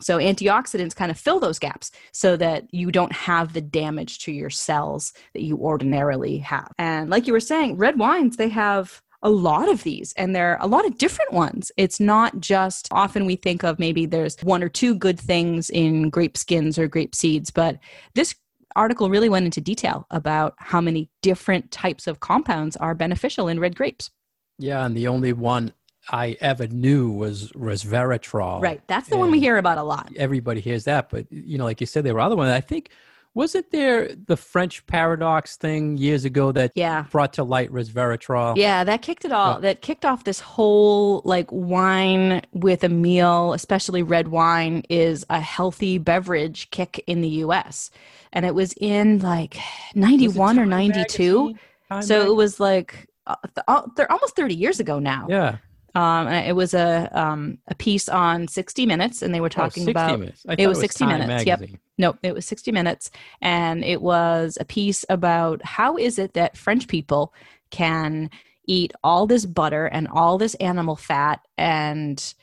So 0.00 0.18
antioxidants 0.18 0.96
kind 0.96 1.10
of 1.10 1.18
fill 1.18 1.38
those 1.38 1.58
gaps 1.58 1.90
so 2.12 2.36
that 2.36 2.64
you 2.72 2.90
don't 2.90 3.12
have 3.12 3.52
the 3.52 3.60
damage 3.60 4.18
to 4.20 4.32
your 4.32 4.50
cells 4.50 5.12
that 5.32 5.42
you 5.42 5.56
ordinarily 5.58 6.38
have. 6.38 6.72
And 6.78 7.08
like 7.08 7.26
you 7.26 7.32
were 7.32 7.40
saying, 7.40 7.76
red 7.76 7.98
wines, 7.98 8.36
they 8.36 8.48
have 8.48 9.00
a 9.22 9.30
lot 9.30 9.68
of 9.68 9.84
these 9.84 10.12
and 10.16 10.34
there 10.34 10.52
are 10.52 10.64
a 10.64 10.66
lot 10.66 10.84
of 10.84 10.98
different 10.98 11.32
ones. 11.32 11.70
It's 11.76 12.00
not 12.00 12.40
just 12.40 12.88
often 12.90 13.24
we 13.24 13.36
think 13.36 13.62
of 13.62 13.78
maybe 13.78 14.04
there's 14.04 14.36
one 14.42 14.64
or 14.64 14.68
two 14.68 14.96
good 14.96 15.20
things 15.20 15.70
in 15.70 16.10
grape 16.10 16.36
skins 16.36 16.76
or 16.78 16.88
grape 16.88 17.14
seeds, 17.14 17.50
but 17.50 17.78
this 18.14 18.34
article 18.76 19.10
really 19.10 19.28
went 19.28 19.44
into 19.44 19.60
detail 19.60 20.06
about 20.10 20.54
how 20.58 20.80
many 20.80 21.10
different 21.22 21.70
types 21.70 22.06
of 22.06 22.20
compounds 22.20 22.76
are 22.76 22.94
beneficial 22.94 23.48
in 23.48 23.60
red 23.60 23.76
grapes. 23.76 24.10
Yeah, 24.58 24.84
and 24.84 24.96
the 24.96 25.08
only 25.08 25.32
one 25.32 25.72
I 26.10 26.36
ever 26.40 26.66
knew 26.66 27.10
was 27.10 27.52
resveratrol. 27.52 28.60
Right. 28.60 28.80
That's 28.88 29.08
the 29.08 29.14
and 29.14 29.20
one 29.20 29.30
we 29.30 29.40
hear 29.40 29.56
about 29.56 29.78
a 29.78 29.82
lot. 29.82 30.12
Everybody 30.16 30.60
hears 30.60 30.84
that, 30.84 31.10
but 31.10 31.30
you 31.30 31.58
know, 31.58 31.64
like 31.64 31.80
you 31.80 31.86
said, 31.86 32.04
there 32.04 32.14
were 32.14 32.20
other 32.20 32.36
ones. 32.36 32.50
I 32.50 32.60
think 32.60 32.90
wasn't 33.34 33.70
there 33.70 34.14
the 34.14 34.36
French 34.36 34.86
paradox 34.86 35.56
thing 35.56 35.96
years 35.96 36.24
ago 36.24 36.52
that 36.52 36.72
yeah. 36.74 37.06
brought 37.10 37.32
to 37.34 37.44
light 37.44 37.70
resveratrol? 37.70 38.56
Yeah, 38.56 38.84
that 38.84 39.02
kicked 39.02 39.24
it 39.24 39.32
all. 39.32 39.60
That 39.60 39.80
kicked 39.80 40.04
off 40.04 40.24
this 40.24 40.40
whole 40.40 41.22
like 41.24 41.48
wine 41.50 42.42
with 42.52 42.84
a 42.84 42.88
meal, 42.88 43.52
especially 43.54 44.02
red 44.02 44.28
wine, 44.28 44.82
is 44.88 45.24
a 45.30 45.40
healthy 45.40 45.98
beverage 45.98 46.70
kick 46.70 47.02
in 47.06 47.20
the 47.22 47.28
U.S. 47.28 47.90
And 48.32 48.44
it 48.44 48.54
was 48.54 48.74
in 48.74 49.20
like 49.20 49.56
'91 49.94 50.58
or 50.58 50.66
'92. 50.66 51.54
So 52.00 52.30
it 52.30 52.34
was 52.34 52.58
like 52.58 53.08
uh, 53.26 53.36
uh, 53.68 53.82
they're 53.96 54.10
almost 54.10 54.36
30 54.36 54.54
years 54.54 54.80
ago 54.80 54.98
now. 54.98 55.26
Yeah. 55.28 55.58
Um, 55.94 56.28
it 56.28 56.56
was 56.56 56.74
a 56.74 57.08
um, 57.12 57.58
a 57.68 57.74
piece 57.74 58.08
on 58.08 58.48
60 58.48 58.86
Minutes, 58.86 59.22
and 59.22 59.34
they 59.34 59.40
were 59.40 59.46
oh, 59.46 59.48
talking 59.48 59.86
oh, 59.88 59.90
about 59.90 60.20
it 60.58 60.66
was 60.66 60.80
60 60.80 61.04
Time 61.04 61.18
Minutes. 61.18 61.46
Magazine. 61.46 61.70
Yep. 61.70 61.80
Nope, 61.98 62.18
it 62.22 62.34
was 62.34 62.46
60 62.46 62.72
Minutes, 62.72 63.10
and 63.40 63.84
it 63.84 64.00
was 64.00 64.56
a 64.60 64.64
piece 64.64 65.04
about 65.08 65.62
how 65.64 65.96
is 65.96 66.18
it 66.18 66.34
that 66.34 66.56
French 66.56 66.88
people 66.88 67.34
can 67.70 68.30
eat 68.66 68.92
all 69.02 69.26
this 69.26 69.44
butter 69.44 69.86
and 69.86 70.08
all 70.08 70.38
this 70.38 70.54
animal 70.56 70.96
fat 70.96 71.40
and 71.58 72.34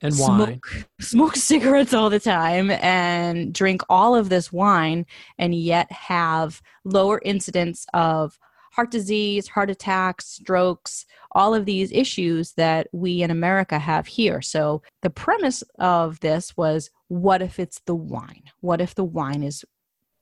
and 0.00 0.14
smoke, 0.14 0.48
wine. 0.48 0.60
smoke 1.00 1.36
cigarettes 1.36 1.94
all 1.94 2.10
the 2.10 2.20
time 2.20 2.70
and 2.70 3.52
drink 3.52 3.82
all 3.88 4.14
of 4.14 4.28
this 4.28 4.52
wine 4.52 5.06
and 5.38 5.54
yet 5.54 5.90
have 5.90 6.60
lower 6.84 7.20
incidence 7.24 7.86
of 7.94 8.38
heart 8.74 8.90
disease, 8.90 9.46
heart 9.48 9.70
attacks, 9.70 10.26
strokes, 10.26 11.06
all 11.32 11.54
of 11.54 11.64
these 11.64 11.92
issues 11.92 12.52
that 12.52 12.88
we 12.92 13.22
in 13.22 13.30
America 13.30 13.78
have 13.78 14.06
here. 14.06 14.42
So 14.42 14.82
the 15.02 15.10
premise 15.10 15.62
of 15.78 16.18
this 16.20 16.56
was 16.56 16.90
what 17.08 17.40
if 17.40 17.58
it's 17.58 17.80
the 17.86 17.94
wine? 17.94 18.44
What 18.60 18.80
if 18.80 18.94
the 18.94 19.04
wine 19.04 19.42
is 19.42 19.64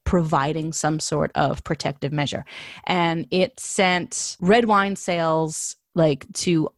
providing 0.05 0.73
some 0.73 1.01
sort 1.01 1.31
of 1.35 1.65
protective 1.65 2.13
measure? 2.13 2.45
And 2.87 3.27
it 3.31 3.59
sent 3.59 4.37
red 4.41 4.67
wine 4.67 4.97
sales 4.97 5.77
like 5.95 6.31
to 6.35 6.69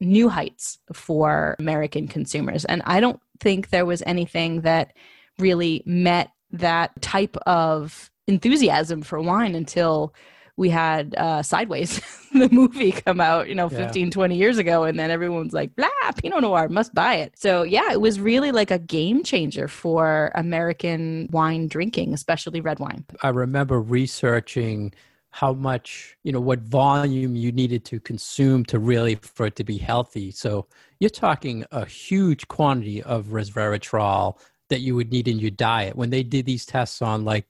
new 0.00 0.28
heights 0.28 0.78
for 0.92 1.56
American 1.58 2.08
consumers. 2.08 2.64
And 2.66 2.82
I 2.84 3.00
don't 3.00 3.20
think 3.40 3.70
there 3.70 3.86
was 3.86 4.02
anything 4.04 4.62
that 4.62 4.94
really 5.38 5.82
met 5.86 6.30
that 6.50 7.00
type 7.00 7.36
of 7.46 8.10
enthusiasm 8.26 9.00
for 9.02 9.20
wine 9.20 9.54
until 9.54 10.12
we 10.56 10.68
had 10.68 11.14
uh, 11.16 11.42
Sideways, 11.42 12.00
the 12.32 12.48
movie, 12.50 12.92
come 12.92 13.20
out, 13.20 13.48
you 13.48 13.54
know, 13.54 13.68
15, 13.68 14.06
yeah. 14.06 14.10
20 14.10 14.36
years 14.36 14.58
ago. 14.58 14.84
And 14.84 14.98
then 14.98 15.10
everyone's 15.10 15.52
like, 15.52 15.74
blah, 15.76 15.88
Pinot 16.16 16.42
Noir, 16.42 16.68
must 16.68 16.94
buy 16.94 17.14
it. 17.16 17.32
So, 17.36 17.62
yeah, 17.62 17.92
it 17.92 18.00
was 18.00 18.20
really 18.20 18.52
like 18.52 18.70
a 18.70 18.78
game 18.78 19.22
changer 19.22 19.68
for 19.68 20.30
American 20.34 21.28
wine 21.32 21.68
drinking, 21.68 22.12
especially 22.12 22.60
red 22.60 22.78
wine. 22.78 23.04
I 23.22 23.28
remember 23.28 23.80
researching 23.80 24.92
how 25.32 25.54
much 25.54 26.14
you 26.24 26.30
know 26.30 26.40
what 26.40 26.60
volume 26.60 27.34
you 27.34 27.50
needed 27.50 27.86
to 27.86 27.98
consume 27.98 28.66
to 28.66 28.78
really 28.78 29.14
for 29.14 29.46
it 29.46 29.56
to 29.56 29.64
be 29.64 29.78
healthy 29.78 30.30
so 30.30 30.66
you're 31.00 31.08
talking 31.08 31.64
a 31.72 31.86
huge 31.86 32.46
quantity 32.48 33.02
of 33.02 33.28
resveratrol 33.28 34.36
that 34.72 34.80
you 34.80 34.96
would 34.96 35.12
need 35.12 35.28
in 35.28 35.38
your 35.38 35.50
diet 35.50 35.94
when 35.96 36.10
they 36.10 36.22
did 36.22 36.44
these 36.44 36.66
tests 36.66 37.00
on 37.00 37.24
like 37.24 37.46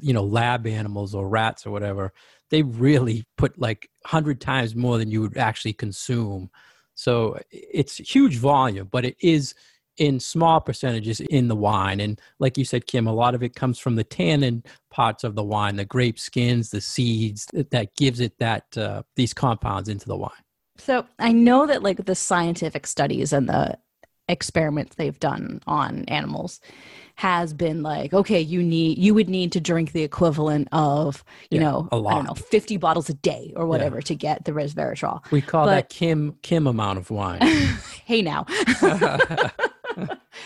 you 0.00 0.12
know 0.12 0.24
lab 0.24 0.66
animals 0.66 1.14
or 1.14 1.28
rats 1.28 1.66
or 1.66 1.70
whatever 1.70 2.12
they 2.50 2.62
really 2.62 3.24
put 3.36 3.58
like 3.58 3.90
100 4.02 4.40
times 4.40 4.74
more 4.74 4.98
than 4.98 5.10
you 5.10 5.22
would 5.22 5.36
actually 5.36 5.72
consume. 5.72 6.50
So 6.94 7.38
it's 7.50 7.96
huge 7.96 8.36
volume, 8.36 8.88
but 8.90 9.04
it 9.04 9.16
is 9.20 9.54
in 9.98 10.20
small 10.20 10.60
percentages 10.60 11.20
in 11.20 11.48
the 11.48 11.56
wine. 11.56 12.00
And 12.00 12.20
like 12.38 12.58
you 12.58 12.64
said, 12.64 12.86
Kim, 12.86 13.06
a 13.06 13.14
lot 13.14 13.34
of 13.34 13.42
it 13.42 13.54
comes 13.54 13.78
from 13.78 13.96
the 13.96 14.04
tannin 14.04 14.62
parts 14.90 15.24
of 15.24 15.34
the 15.34 15.44
wine, 15.44 15.76
the 15.76 15.84
grape 15.84 16.18
skins, 16.18 16.70
the 16.70 16.80
seeds 16.80 17.46
that 17.52 17.96
gives 17.96 18.20
it 18.20 18.38
that 18.38 18.76
uh, 18.76 19.02
these 19.16 19.32
compounds 19.32 19.88
into 19.88 20.06
the 20.06 20.16
wine. 20.16 20.32
So 20.78 21.06
I 21.18 21.32
know 21.32 21.66
that 21.66 21.82
like 21.82 22.04
the 22.04 22.14
scientific 22.14 22.86
studies 22.86 23.32
and 23.32 23.48
the 23.48 23.78
experiments 24.28 24.96
they've 24.96 25.18
done 25.18 25.60
on 25.66 26.04
animals 26.06 26.60
has 27.16 27.54
been 27.54 27.82
like, 27.82 28.12
okay, 28.12 28.40
you 28.40 28.62
need 28.62 28.98
you 28.98 29.14
would 29.14 29.28
need 29.28 29.52
to 29.52 29.60
drink 29.60 29.92
the 29.92 30.02
equivalent 30.02 30.68
of, 30.72 31.24
you 31.50 31.58
yeah, 31.60 31.70
know, 31.70 31.88
I 31.90 32.14
don't 32.14 32.26
know, 32.26 32.34
50 32.34 32.76
bottles 32.76 33.08
a 33.08 33.14
day 33.14 33.52
or 33.56 33.66
whatever 33.66 33.96
yeah. 33.96 34.02
to 34.02 34.14
get 34.14 34.44
the 34.44 34.52
resveratrol. 34.52 35.24
We 35.30 35.40
call 35.40 35.64
but, 35.64 35.74
that 35.74 35.88
Kim 35.88 36.36
Kim 36.42 36.66
amount 36.66 36.98
of 36.98 37.10
wine. 37.10 37.40
hey 38.04 38.22
now. 38.22 38.46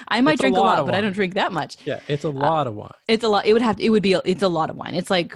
I 0.08 0.20
might 0.20 0.34
it's 0.34 0.42
drink 0.42 0.56
a 0.56 0.60
lot, 0.60 0.78
a 0.78 0.82
lot 0.82 0.86
but 0.86 0.94
I 0.94 1.00
don't 1.00 1.12
drink 1.12 1.34
that 1.34 1.52
much. 1.52 1.76
Yeah, 1.84 1.98
it's 2.06 2.24
a 2.24 2.28
uh, 2.28 2.32
lot 2.32 2.66
uh, 2.66 2.70
of 2.70 2.76
wine. 2.76 2.92
It's 3.08 3.24
a 3.24 3.28
lot. 3.28 3.46
It 3.46 3.52
would 3.52 3.62
have. 3.62 3.76
To, 3.76 3.84
it 3.84 3.90
would 3.90 4.02
be. 4.02 4.12
It's 4.24 4.42
a 4.42 4.48
lot 4.48 4.70
of 4.70 4.76
wine. 4.76 4.94
It's 4.94 5.10
like, 5.10 5.34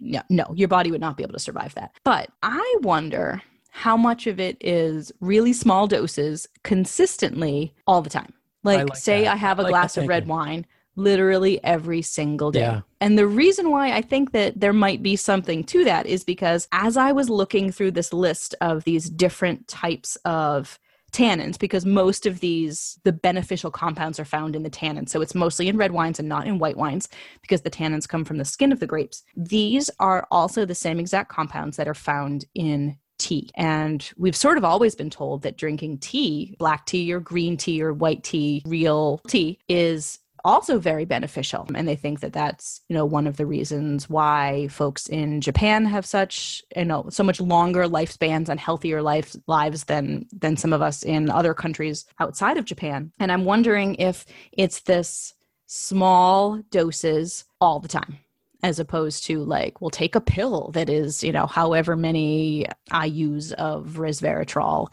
no, 0.00 0.22
no, 0.30 0.46
your 0.54 0.68
body 0.68 0.90
would 0.90 1.00
not 1.02 1.18
be 1.18 1.22
able 1.22 1.34
to 1.34 1.38
survive 1.38 1.74
that. 1.74 1.92
But 2.04 2.30
I 2.42 2.76
wonder 2.80 3.42
how 3.70 3.96
much 3.96 4.26
of 4.26 4.40
it 4.40 4.56
is 4.60 5.12
really 5.20 5.52
small 5.52 5.86
doses 5.86 6.46
consistently 6.64 7.74
all 7.86 8.02
the 8.02 8.10
time. 8.10 8.32
Like, 8.64 8.88
like 8.88 8.96
say 8.96 9.24
that. 9.24 9.34
I 9.34 9.36
have 9.36 9.58
a 9.58 9.62
like 9.62 9.70
glass 9.70 9.96
of 9.96 10.08
red 10.08 10.26
wine 10.26 10.66
literally 10.98 11.62
every 11.62 12.02
single 12.02 12.50
day. 12.50 12.60
Yeah. 12.60 12.80
And 13.00 13.16
the 13.16 13.26
reason 13.26 13.70
why 13.70 13.92
I 13.92 14.02
think 14.02 14.32
that 14.32 14.58
there 14.58 14.72
might 14.72 15.00
be 15.00 15.14
something 15.14 15.62
to 15.64 15.84
that 15.84 16.06
is 16.06 16.24
because 16.24 16.66
as 16.72 16.96
I 16.96 17.12
was 17.12 17.30
looking 17.30 17.70
through 17.70 17.92
this 17.92 18.12
list 18.12 18.56
of 18.60 18.82
these 18.82 19.08
different 19.08 19.68
types 19.68 20.16
of 20.24 20.78
tannins 21.12 21.58
because 21.58 21.86
most 21.86 22.26
of 22.26 22.40
these 22.40 22.98
the 23.04 23.12
beneficial 23.12 23.70
compounds 23.70 24.20
are 24.20 24.26
found 24.26 24.54
in 24.54 24.62
the 24.62 24.68
tannins 24.68 25.08
so 25.08 25.22
it's 25.22 25.34
mostly 25.34 25.66
in 25.66 25.78
red 25.78 25.90
wines 25.90 26.18
and 26.18 26.28
not 26.28 26.46
in 26.46 26.58
white 26.58 26.76
wines 26.76 27.08
because 27.40 27.62
the 27.62 27.70
tannins 27.70 28.06
come 28.06 28.26
from 28.26 28.36
the 28.36 28.44
skin 28.44 28.72
of 28.72 28.78
the 28.78 28.86
grapes 28.86 29.22
these 29.34 29.88
are 30.00 30.26
also 30.30 30.66
the 30.66 30.74
same 30.74 31.00
exact 31.00 31.30
compounds 31.30 31.78
that 31.78 31.88
are 31.88 31.94
found 31.94 32.44
in 32.54 32.98
tea. 33.28 33.50
And 33.54 34.10
we've 34.16 34.36
sort 34.36 34.58
of 34.58 34.64
always 34.64 34.94
been 34.94 35.10
told 35.10 35.42
that 35.42 35.58
drinking 35.58 35.98
tea, 35.98 36.56
black 36.58 36.86
tea 36.86 37.12
or 37.12 37.20
green 37.20 37.56
tea 37.56 37.82
or 37.82 37.92
white 37.92 38.24
tea, 38.24 38.62
real 38.64 39.20
tea, 39.28 39.58
is 39.68 40.18
also 40.44 40.78
very 40.78 41.04
beneficial. 41.04 41.66
And 41.74 41.86
they 41.86 41.96
think 41.96 42.20
that 42.20 42.32
that's 42.32 42.80
you 42.88 42.94
know 42.94 43.04
one 43.04 43.26
of 43.26 43.36
the 43.36 43.44
reasons 43.44 44.08
why 44.08 44.68
folks 44.68 45.08
in 45.08 45.40
japan 45.40 45.84
have 45.84 46.06
such 46.06 46.62
you 46.76 46.84
know 46.84 47.06
so 47.10 47.22
much 47.22 47.40
longer 47.40 47.84
lifespans 47.84 48.48
and 48.48 48.58
healthier 48.58 49.02
life 49.02 49.36
lives 49.46 49.84
than 49.84 50.26
than 50.32 50.56
some 50.56 50.72
of 50.72 50.80
us 50.80 51.02
in 51.02 51.28
other 51.28 51.54
countries 51.54 52.06
outside 52.20 52.56
of 52.56 52.64
japan. 52.64 53.12
And 53.18 53.30
i'm 53.30 53.44
wondering 53.44 53.96
if 53.96 54.24
it's 54.52 54.80
this 54.80 55.34
small 55.66 56.62
doses 56.70 57.44
all 57.60 57.80
the 57.80 57.88
time 57.88 58.18
as 58.62 58.78
opposed 58.78 59.24
to 59.24 59.44
like 59.44 59.80
we'll 59.80 59.90
take 59.90 60.14
a 60.14 60.20
pill 60.20 60.70
that 60.72 60.90
is 60.90 61.22
you 61.22 61.32
know 61.32 61.46
however 61.46 61.96
many 61.96 62.66
IU's 62.92 63.52
of 63.52 63.94
resveratrol 63.98 64.92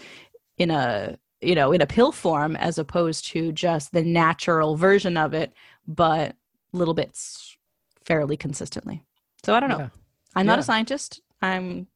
in 0.57 0.71
a 0.71 1.17
you 1.41 1.55
know 1.55 1.71
in 1.71 1.81
a 1.81 1.87
pill 1.87 2.11
form 2.11 2.55
as 2.55 2.77
opposed 2.77 3.27
to 3.27 3.51
just 3.51 3.91
the 3.91 4.03
natural 4.03 4.75
version 4.75 5.17
of 5.17 5.33
it 5.33 5.53
but 5.87 6.35
little 6.73 6.93
bits 6.93 7.57
fairly 8.03 8.37
consistently 8.37 9.03
so 9.43 9.53
i 9.53 9.59
don't 9.59 9.69
know 9.69 9.79
yeah. 9.79 9.89
i'm 10.35 10.45
not 10.45 10.59
a 10.59 10.63
scientist 10.63 11.21
i'm 11.41 11.87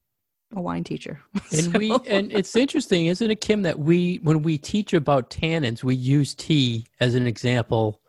a 0.55 0.61
wine 0.61 0.83
teacher 0.83 1.21
and 1.51 1.71
so. 1.71 1.77
we 1.77 1.91
and 2.07 2.31
it's 2.31 2.55
interesting 2.55 3.05
isn't 3.05 3.29
it 3.29 3.41
kim 3.41 3.61
that 3.61 3.79
we 3.79 4.19
when 4.23 4.41
we 4.41 4.57
teach 4.57 4.93
about 4.93 5.29
tannins 5.29 5.83
we 5.83 5.95
use 5.95 6.33
tea 6.33 6.85
as 6.99 7.15
an 7.15 7.27
example 7.27 8.01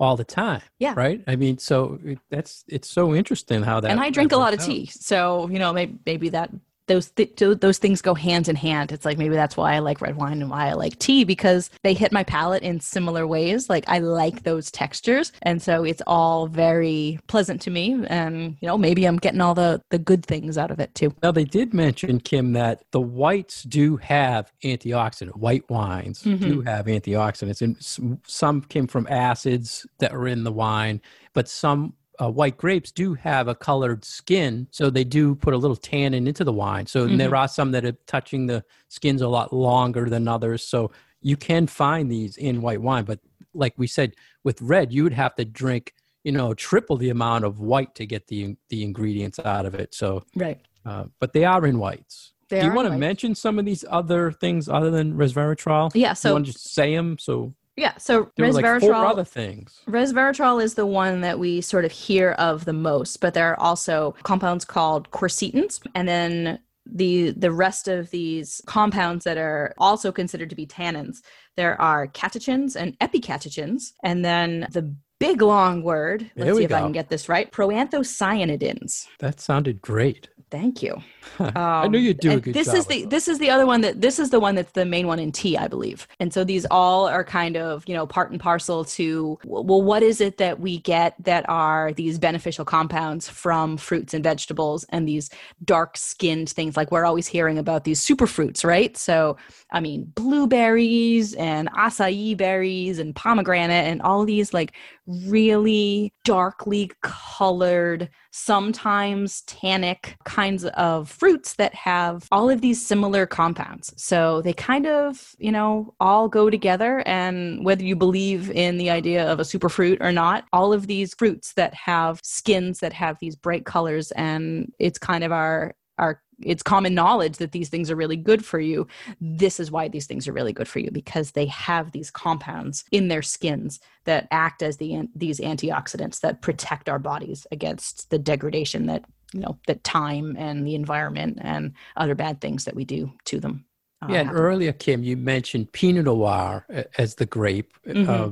all 0.00 0.16
the 0.16 0.24
time. 0.24 0.62
Yeah. 0.78 0.94
Right. 0.96 1.22
I 1.26 1.36
mean, 1.36 1.58
so 1.58 1.98
that's 2.30 2.64
it's 2.68 2.88
so 2.88 3.14
interesting 3.14 3.62
how 3.62 3.80
that. 3.80 3.90
And 3.90 4.00
I 4.00 4.10
drink 4.10 4.32
a 4.32 4.36
lot 4.36 4.54
of 4.54 4.60
tea, 4.60 4.86
so 4.86 5.48
you 5.48 5.58
know 5.58 5.72
maybe 5.72 5.98
maybe 6.04 6.28
that 6.30 6.50
those 6.92 7.10
th- 7.10 7.36
those 7.36 7.78
things 7.78 8.02
go 8.02 8.14
hand 8.14 8.48
in 8.48 8.56
hand. 8.56 8.92
It's 8.92 9.04
like 9.04 9.18
maybe 9.18 9.34
that's 9.34 9.56
why 9.56 9.74
I 9.74 9.78
like 9.78 10.00
red 10.00 10.16
wine 10.16 10.40
and 10.40 10.50
why 10.50 10.68
I 10.68 10.72
like 10.74 10.98
tea 10.98 11.24
because 11.24 11.70
they 11.82 11.94
hit 11.94 12.12
my 12.12 12.22
palate 12.22 12.62
in 12.62 12.80
similar 12.80 13.26
ways. 13.26 13.68
Like 13.68 13.84
I 13.88 13.98
like 13.98 14.42
those 14.42 14.70
textures, 14.70 15.32
and 15.42 15.62
so 15.62 15.84
it's 15.84 16.02
all 16.06 16.46
very 16.46 17.18
pleasant 17.26 17.60
to 17.62 17.70
me. 17.70 18.04
And 18.06 18.56
you 18.60 18.68
know, 18.68 18.78
maybe 18.78 19.04
I'm 19.04 19.16
getting 19.16 19.40
all 19.40 19.54
the 19.54 19.80
the 19.90 19.98
good 19.98 20.24
things 20.24 20.58
out 20.58 20.70
of 20.70 20.78
it 20.80 20.94
too. 20.94 21.14
Now 21.22 21.32
they 21.32 21.44
did 21.44 21.72
mention 21.72 22.20
Kim 22.20 22.52
that 22.52 22.82
the 22.90 23.00
whites 23.00 23.62
do 23.62 23.96
have 23.98 24.52
antioxidant. 24.64 25.36
White 25.36 25.68
wines 25.70 26.22
mm-hmm. 26.22 26.44
do 26.44 26.60
have 26.62 26.86
antioxidants, 26.86 27.62
and 27.62 28.20
some 28.26 28.62
came 28.62 28.86
from 28.86 29.06
acids 29.08 29.86
that 29.98 30.12
are 30.12 30.26
in 30.26 30.44
the 30.44 30.52
wine, 30.52 31.00
but 31.32 31.48
some 31.48 31.94
uh, 32.22 32.30
white 32.30 32.56
grapes 32.56 32.92
do 32.92 33.14
have 33.14 33.48
a 33.48 33.54
colored 33.54 34.04
skin, 34.04 34.68
so 34.70 34.90
they 34.90 35.02
do 35.02 35.34
put 35.34 35.54
a 35.54 35.56
little 35.56 35.76
tannin 35.76 36.28
into 36.28 36.44
the 36.44 36.52
wine. 36.52 36.86
So 36.86 37.06
mm-hmm. 37.06 37.16
there 37.16 37.34
are 37.34 37.48
some 37.48 37.72
that 37.72 37.84
are 37.84 37.96
touching 38.06 38.46
the 38.46 38.64
skins 38.88 39.22
a 39.22 39.28
lot 39.28 39.52
longer 39.52 40.08
than 40.08 40.28
others. 40.28 40.64
So 40.64 40.92
you 41.20 41.36
can 41.36 41.66
find 41.66 42.10
these 42.10 42.36
in 42.36 42.62
white 42.62 42.80
wine, 42.80 43.04
but 43.04 43.18
like 43.54 43.74
we 43.76 43.88
said, 43.88 44.14
with 44.44 44.62
red, 44.62 44.92
you 44.92 45.02
would 45.02 45.12
have 45.12 45.34
to 45.34 45.44
drink, 45.44 45.94
you 46.22 46.30
know, 46.30 46.54
triple 46.54 46.96
the 46.96 47.10
amount 47.10 47.44
of 47.44 47.58
white 47.58 47.94
to 47.96 48.06
get 48.06 48.28
the 48.28 48.56
the 48.68 48.84
ingredients 48.84 49.40
out 49.40 49.66
of 49.66 49.74
it. 49.74 49.92
So 49.92 50.22
right, 50.36 50.60
uh, 50.86 51.06
but 51.18 51.32
they 51.32 51.44
are 51.44 51.66
in 51.66 51.78
whites. 51.80 52.32
They 52.50 52.60
Do 52.60 52.66
you 52.66 52.72
want 52.72 52.88
to 52.88 52.98
mention 52.98 53.34
some 53.34 53.58
of 53.58 53.64
these 53.64 53.84
other 53.88 54.30
things 54.30 54.68
other 54.68 54.90
than 54.90 55.14
resveratrol? 55.14 55.90
Yeah. 55.94 56.12
So 56.12 56.28
you 56.28 56.34
want 56.34 56.46
to 56.46 56.52
just 56.52 56.72
say 56.72 56.94
them? 56.94 57.18
So 57.18 57.54
yeah, 57.76 57.96
so 57.96 58.30
resveratrol. 58.38 58.90
Like 58.90 59.10
other 59.12 59.24
things. 59.24 59.80
Resveratrol 59.88 60.62
is 60.62 60.74
the 60.74 60.86
one 60.86 61.22
that 61.22 61.38
we 61.38 61.60
sort 61.60 61.84
of 61.84 61.92
hear 61.92 62.32
of 62.32 62.64
the 62.64 62.72
most, 62.72 63.20
but 63.20 63.34
there 63.34 63.50
are 63.50 63.60
also 63.60 64.14
compounds 64.22 64.64
called 64.64 65.10
quercetins, 65.10 65.80
and 65.94 66.06
then 66.06 66.58
the 66.84 67.30
the 67.30 67.52
rest 67.52 67.88
of 67.88 68.10
these 68.10 68.60
compounds 68.66 69.24
that 69.24 69.38
are 69.38 69.72
also 69.78 70.12
considered 70.12 70.50
to 70.50 70.56
be 70.56 70.66
tannins. 70.66 71.18
There 71.56 71.80
are 71.80 72.06
catechins 72.08 72.76
and 72.76 72.98
epicatechins, 72.98 73.92
and 74.02 74.24
then 74.24 74.68
the 74.72 74.94
big 75.18 75.40
long 75.40 75.82
word. 75.82 76.30
Let's 76.36 76.56
see 76.56 76.64
if 76.64 76.70
go. 76.70 76.76
I 76.76 76.80
can 76.80 76.92
get 76.92 77.08
this 77.08 77.28
right. 77.28 77.50
Proanthocyanidins. 77.50 79.06
That 79.20 79.40
sounded 79.40 79.80
great. 79.80 80.28
Thank 80.52 80.82
you. 80.82 81.02
Um, 81.38 81.52
I 81.56 81.88
knew 81.88 81.98
you'd 81.98 82.18
do 82.18 82.32
a 82.32 82.40
good 82.40 82.52
this 82.52 82.66
job. 82.66 82.76
Is 82.76 82.86
the, 82.86 83.06
this 83.06 83.26
is 83.26 83.38
the 83.38 83.48
other 83.48 83.64
one 83.64 83.80
that 83.80 84.02
this 84.02 84.18
is 84.18 84.28
the 84.28 84.38
one 84.38 84.54
that's 84.54 84.72
the 84.72 84.84
main 84.84 85.06
one 85.06 85.18
in 85.18 85.32
tea, 85.32 85.56
I 85.56 85.66
believe. 85.66 86.06
And 86.20 86.30
so 86.30 86.44
these 86.44 86.66
all 86.70 87.08
are 87.08 87.24
kind 87.24 87.56
of, 87.56 87.88
you 87.88 87.94
know, 87.94 88.06
part 88.06 88.30
and 88.32 88.38
parcel 88.38 88.84
to, 88.84 89.38
well, 89.44 89.80
what 89.80 90.02
is 90.02 90.20
it 90.20 90.36
that 90.36 90.60
we 90.60 90.78
get 90.78 91.14
that 91.24 91.48
are 91.48 91.94
these 91.94 92.18
beneficial 92.18 92.66
compounds 92.66 93.30
from 93.30 93.78
fruits 93.78 94.12
and 94.12 94.22
vegetables 94.22 94.84
and 94.90 95.08
these 95.08 95.30
dark 95.64 95.96
skinned 95.96 96.50
things? 96.50 96.76
Like 96.76 96.92
we're 96.92 97.06
always 97.06 97.26
hearing 97.26 97.56
about 97.56 97.84
these 97.84 98.04
superfruits, 98.04 98.62
right? 98.62 98.94
So, 98.94 99.38
I 99.70 99.80
mean, 99.80 100.12
blueberries 100.14 101.32
and 101.34 101.70
acai 101.70 102.36
berries 102.36 102.98
and 102.98 103.16
pomegranate 103.16 103.86
and 103.86 104.02
all 104.02 104.26
these 104.26 104.52
like 104.52 104.74
really 105.06 106.12
darkly 106.24 106.90
colored, 107.02 108.08
sometimes 108.30 109.42
tannic 109.42 110.16
kinds 110.24 110.64
of 110.64 111.10
fruits 111.10 111.54
that 111.54 111.74
have 111.74 112.26
all 112.30 112.48
of 112.48 112.60
these 112.60 112.84
similar 112.84 113.26
compounds. 113.26 113.92
So 113.96 114.42
they 114.42 114.52
kind 114.52 114.86
of, 114.86 115.34
you 115.38 115.52
know, 115.52 115.94
all 116.00 116.28
go 116.28 116.50
together. 116.50 117.02
And 117.06 117.64
whether 117.64 117.84
you 117.84 117.96
believe 117.96 118.50
in 118.50 118.78
the 118.78 118.90
idea 118.90 119.30
of 119.30 119.40
a 119.40 119.44
superfruit 119.44 119.98
or 120.00 120.12
not, 120.12 120.44
all 120.52 120.72
of 120.72 120.86
these 120.86 121.14
fruits 121.14 121.54
that 121.54 121.74
have 121.74 122.20
skins 122.22 122.80
that 122.80 122.92
have 122.92 123.18
these 123.20 123.36
bright 123.36 123.64
colors, 123.64 124.12
and 124.12 124.72
it's 124.78 124.98
kind 124.98 125.24
of 125.24 125.32
our 125.32 125.74
our 125.98 126.22
it's 126.44 126.62
common 126.62 126.94
knowledge 126.94 127.38
that 127.38 127.52
these 127.52 127.68
things 127.68 127.90
are 127.90 127.96
really 127.96 128.16
good 128.16 128.44
for 128.44 128.60
you. 128.60 128.86
This 129.20 129.60
is 129.60 129.70
why 129.70 129.88
these 129.88 130.06
things 130.06 130.26
are 130.28 130.32
really 130.32 130.52
good 130.52 130.68
for 130.68 130.78
you 130.78 130.90
because 130.90 131.32
they 131.32 131.46
have 131.46 131.92
these 131.92 132.10
compounds 132.10 132.84
in 132.90 133.08
their 133.08 133.22
skins 133.22 133.80
that 134.04 134.28
act 134.30 134.62
as 134.62 134.76
the 134.76 135.08
these 135.14 135.40
antioxidants 135.40 136.20
that 136.20 136.42
protect 136.42 136.88
our 136.88 136.98
bodies 136.98 137.46
against 137.52 138.10
the 138.10 138.18
degradation 138.18 138.86
that 138.86 139.04
you 139.32 139.40
know 139.40 139.58
that 139.66 139.84
time 139.84 140.36
and 140.38 140.66
the 140.66 140.74
environment 140.74 141.38
and 141.40 141.72
other 141.96 142.14
bad 142.14 142.40
things 142.40 142.64
that 142.64 142.74
we 142.74 142.84
do 142.84 143.12
to 143.24 143.40
them. 143.40 143.64
Uh, 144.02 144.08
yeah, 144.10 144.20
and 144.20 144.30
earlier, 144.32 144.72
Kim, 144.72 145.02
you 145.02 145.16
mentioned 145.16 145.72
Pinot 145.72 146.06
Noir 146.06 146.66
as 146.98 147.14
the 147.14 147.26
grape, 147.26 147.72
mm-hmm. 147.86 148.10
uh, 148.10 148.30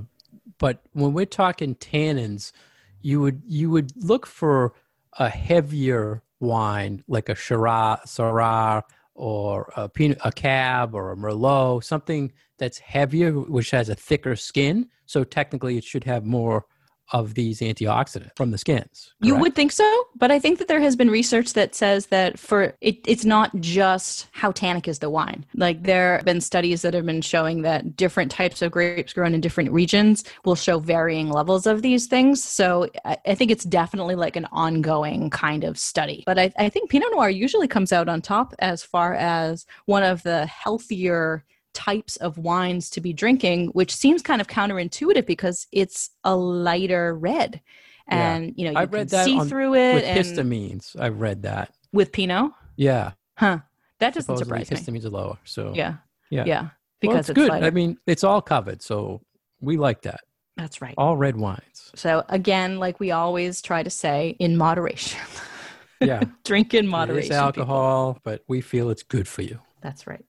but 0.59 0.83
when 0.93 1.13
we're 1.13 1.27
talking 1.27 1.75
tannins, 1.77 2.53
you 3.01 3.21
would 3.21 3.43
you 3.47 3.71
would 3.71 3.93
look 3.97 4.27
for 4.27 4.75
a 5.19 5.29
heavier 5.29 6.23
wine 6.41 7.05
like 7.07 7.29
a 7.29 7.35
Shiraz, 7.35 8.01
Syrah 8.07 8.83
or 9.15 9.73
a, 9.77 9.91
a 10.25 10.33
Cab 10.33 10.95
or 10.95 11.13
a 11.13 11.17
Merlot, 11.17 11.85
something 11.85 12.33
that's 12.59 12.79
heavier, 12.79 13.33
which 13.33 13.71
has 13.71 13.89
a 13.89 13.95
thicker 13.95 14.35
skin. 14.35 14.89
So 15.07 15.25
technically, 15.25 15.77
it 15.77 15.85
should 15.85 16.05
have 16.05 16.25
more 16.25 16.65
of 17.13 17.35
these 17.35 17.61
antioxidants 17.61 18.37
from 18.37 18.51
the 18.51 18.59
skins. 18.59 18.81
Correct? 18.81 19.15
You 19.21 19.37
would 19.37 19.55
think 19.55 19.73
so, 19.73 20.05
but 20.17 20.31
I 20.31 20.39
think 20.39 20.59
that 20.59 20.69
there 20.69 20.81
has 20.81 20.97
been 20.97 21.11
research 21.11 21.53
that 21.55 21.75
says 21.75 22.07
that 22.07 22.39
for 22.39 22.75
it, 22.81 22.99
it's 23.07 23.25
not 23.25 23.55
just 23.61 24.29
how 24.33 24.53
tannic 24.53 24.89
is 24.89 25.01
the 25.01 25.11
wine. 25.11 25.45
Like 25.55 25.83
there 25.83 26.17
have 26.17 26.25
been 26.25 26.41
studies 26.41 26.83
that 26.83 26.95
have 26.95 27.07
been 27.07 27.23
showing 27.23 27.63
that 27.63 27.97
different 27.97 28.31
types 28.31 28.63
of 28.63 28.71
grapes 28.71 29.13
grown 29.13 29.35
in 29.35 29.41
different 29.41 29.73
regions 29.73 30.25
will 30.45 30.55
show 30.55 30.79
varying 30.79 31.31
levels 31.31 31.67
of 31.67 31.83
these 31.83 32.07
things. 32.07 32.43
So 32.43 32.89
I, 33.05 33.17
I 33.27 33.35
think 33.35 33.51
it's 33.51 33.65
definitely 33.65 34.15
like 34.15 34.37
an 34.37 34.47
ongoing 34.53 35.31
kind 35.31 35.65
of 35.65 35.79
study. 35.79 36.23
But 36.27 36.39
I, 36.39 36.53
I 36.59 36.69
think 36.69 36.91
Pinot 36.91 37.11
Noir 37.13 37.31
usually 37.31 37.69
comes 37.69 37.93
out 37.93 38.09
on 38.09 38.23
top 38.23 38.55
as 38.59 38.83
far 38.83 39.15
as 39.15 39.67
one 39.87 40.03
of 40.03 40.23
the 40.23 40.47
healthier 40.47 41.45
types 41.81 42.17
of 42.17 42.37
wines 42.37 42.91
to 42.91 43.01
be 43.01 43.13
drinking, 43.13 43.69
which 43.69 43.95
seems 43.95 44.21
kind 44.21 44.41
of 44.41 44.49
counterintuitive 44.49 45.25
because 45.25 45.67
it's 45.73 46.11
a 46.25 46.37
lighter 46.37 47.17
red. 47.17 47.63
And 48.07 48.47
yeah. 48.47 48.53
you 48.57 48.65
know, 48.67 48.71
you 48.73 48.79
I 48.79 48.85
read 48.85 49.09
that 49.11 49.25
see 49.25 49.39
on, 49.39 49.49
through 49.49 49.75
it 49.75 49.95
with 49.95 50.05
and, 50.05 50.19
histamines. 50.19 51.01
I 51.01 51.09
read 51.09 51.43
that. 51.43 51.73
With 51.93 52.13
Pinot? 52.13 52.53
Yeah. 52.77 53.13
Huh. 53.37 53.61
That 53.99 54.15
doesn't 54.15 54.37
surprise 54.37 54.69
histamines 54.69 54.89
me. 54.89 55.01
Histamines 55.01 55.05
are 55.07 55.11
lower. 55.11 55.39
So 55.45 55.73
Yeah. 55.75 55.95
Yeah. 56.29 56.45
Yeah. 56.47 56.69
Because 57.01 57.13
well, 57.13 57.21
it's, 57.21 57.29
it's 57.31 57.37
good. 57.37 57.49
Lighter. 57.49 57.67
I 57.67 57.71
mean, 57.71 57.97
it's 58.07 58.25
all 58.25 58.43
covered, 58.43 58.83
so 58.83 59.23
we 59.61 59.79
like 59.79 60.03
that. 60.03 60.21
That's 60.57 60.83
right. 60.83 60.95
All 60.99 61.17
red 61.17 61.37
wines. 61.37 61.91
So 61.95 62.25
again, 62.29 62.79
like 62.79 63.01
we 63.01 63.11
always 63.11 63.63
try 63.63 63.83
to 63.83 63.91
say, 63.91 64.37
in 64.39 64.59
moderation. 64.59 65.21
yeah. 66.01 66.25
Drink 66.45 66.75
in 66.75 66.87
moderation. 66.87 67.33
It's 67.33 67.39
alcohol, 67.39 68.15
people. 68.15 68.23
but 68.25 68.43
we 68.49 68.61
feel 68.61 68.91
it's 68.91 69.03
good 69.03 69.27
for 69.27 69.41
you. 69.43 69.61
That's 69.81 70.07
right. 70.07 70.25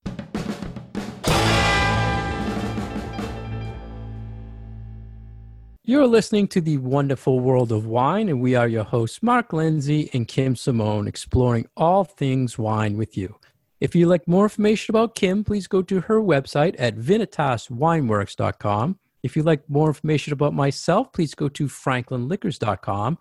You're 5.92 6.08
listening 6.08 6.48
to 6.48 6.62
the 6.62 6.78
wonderful 6.78 7.42
world 7.42 7.74
of 7.74 7.86
wine, 7.86 8.30
and 8.30 8.40
we 8.40 8.56
are 8.56 8.70
your 8.70 8.86
hosts, 8.86 9.22
Mark 9.22 9.52
Lindsay 9.52 10.10
and 10.14 10.26
Kim 10.26 10.56
Simone, 10.56 11.06
exploring 11.06 11.68
all 11.76 12.06
things 12.06 12.58
wine 12.58 12.96
with 12.96 13.18
you. 13.18 13.36
If 13.82 13.94
you'd 13.94 14.08
like 14.08 14.26
more 14.26 14.46
information 14.46 14.94
about 14.94 15.16
Kim, 15.16 15.44
please 15.44 15.68
go 15.68 15.82
to 15.82 16.00
her 16.00 16.22
website 16.22 16.76
at 16.80 16.96
vinitaswineworks.com. 16.96 19.00
If 19.22 19.36
you'd 19.36 19.46
like 19.46 19.70
more 19.70 19.90
information 19.90 20.32
about 20.32 20.54
myself, 20.54 21.12
please 21.12 21.36
go 21.36 21.50
to 21.50 21.68
franklinliquors.com. 21.68 23.18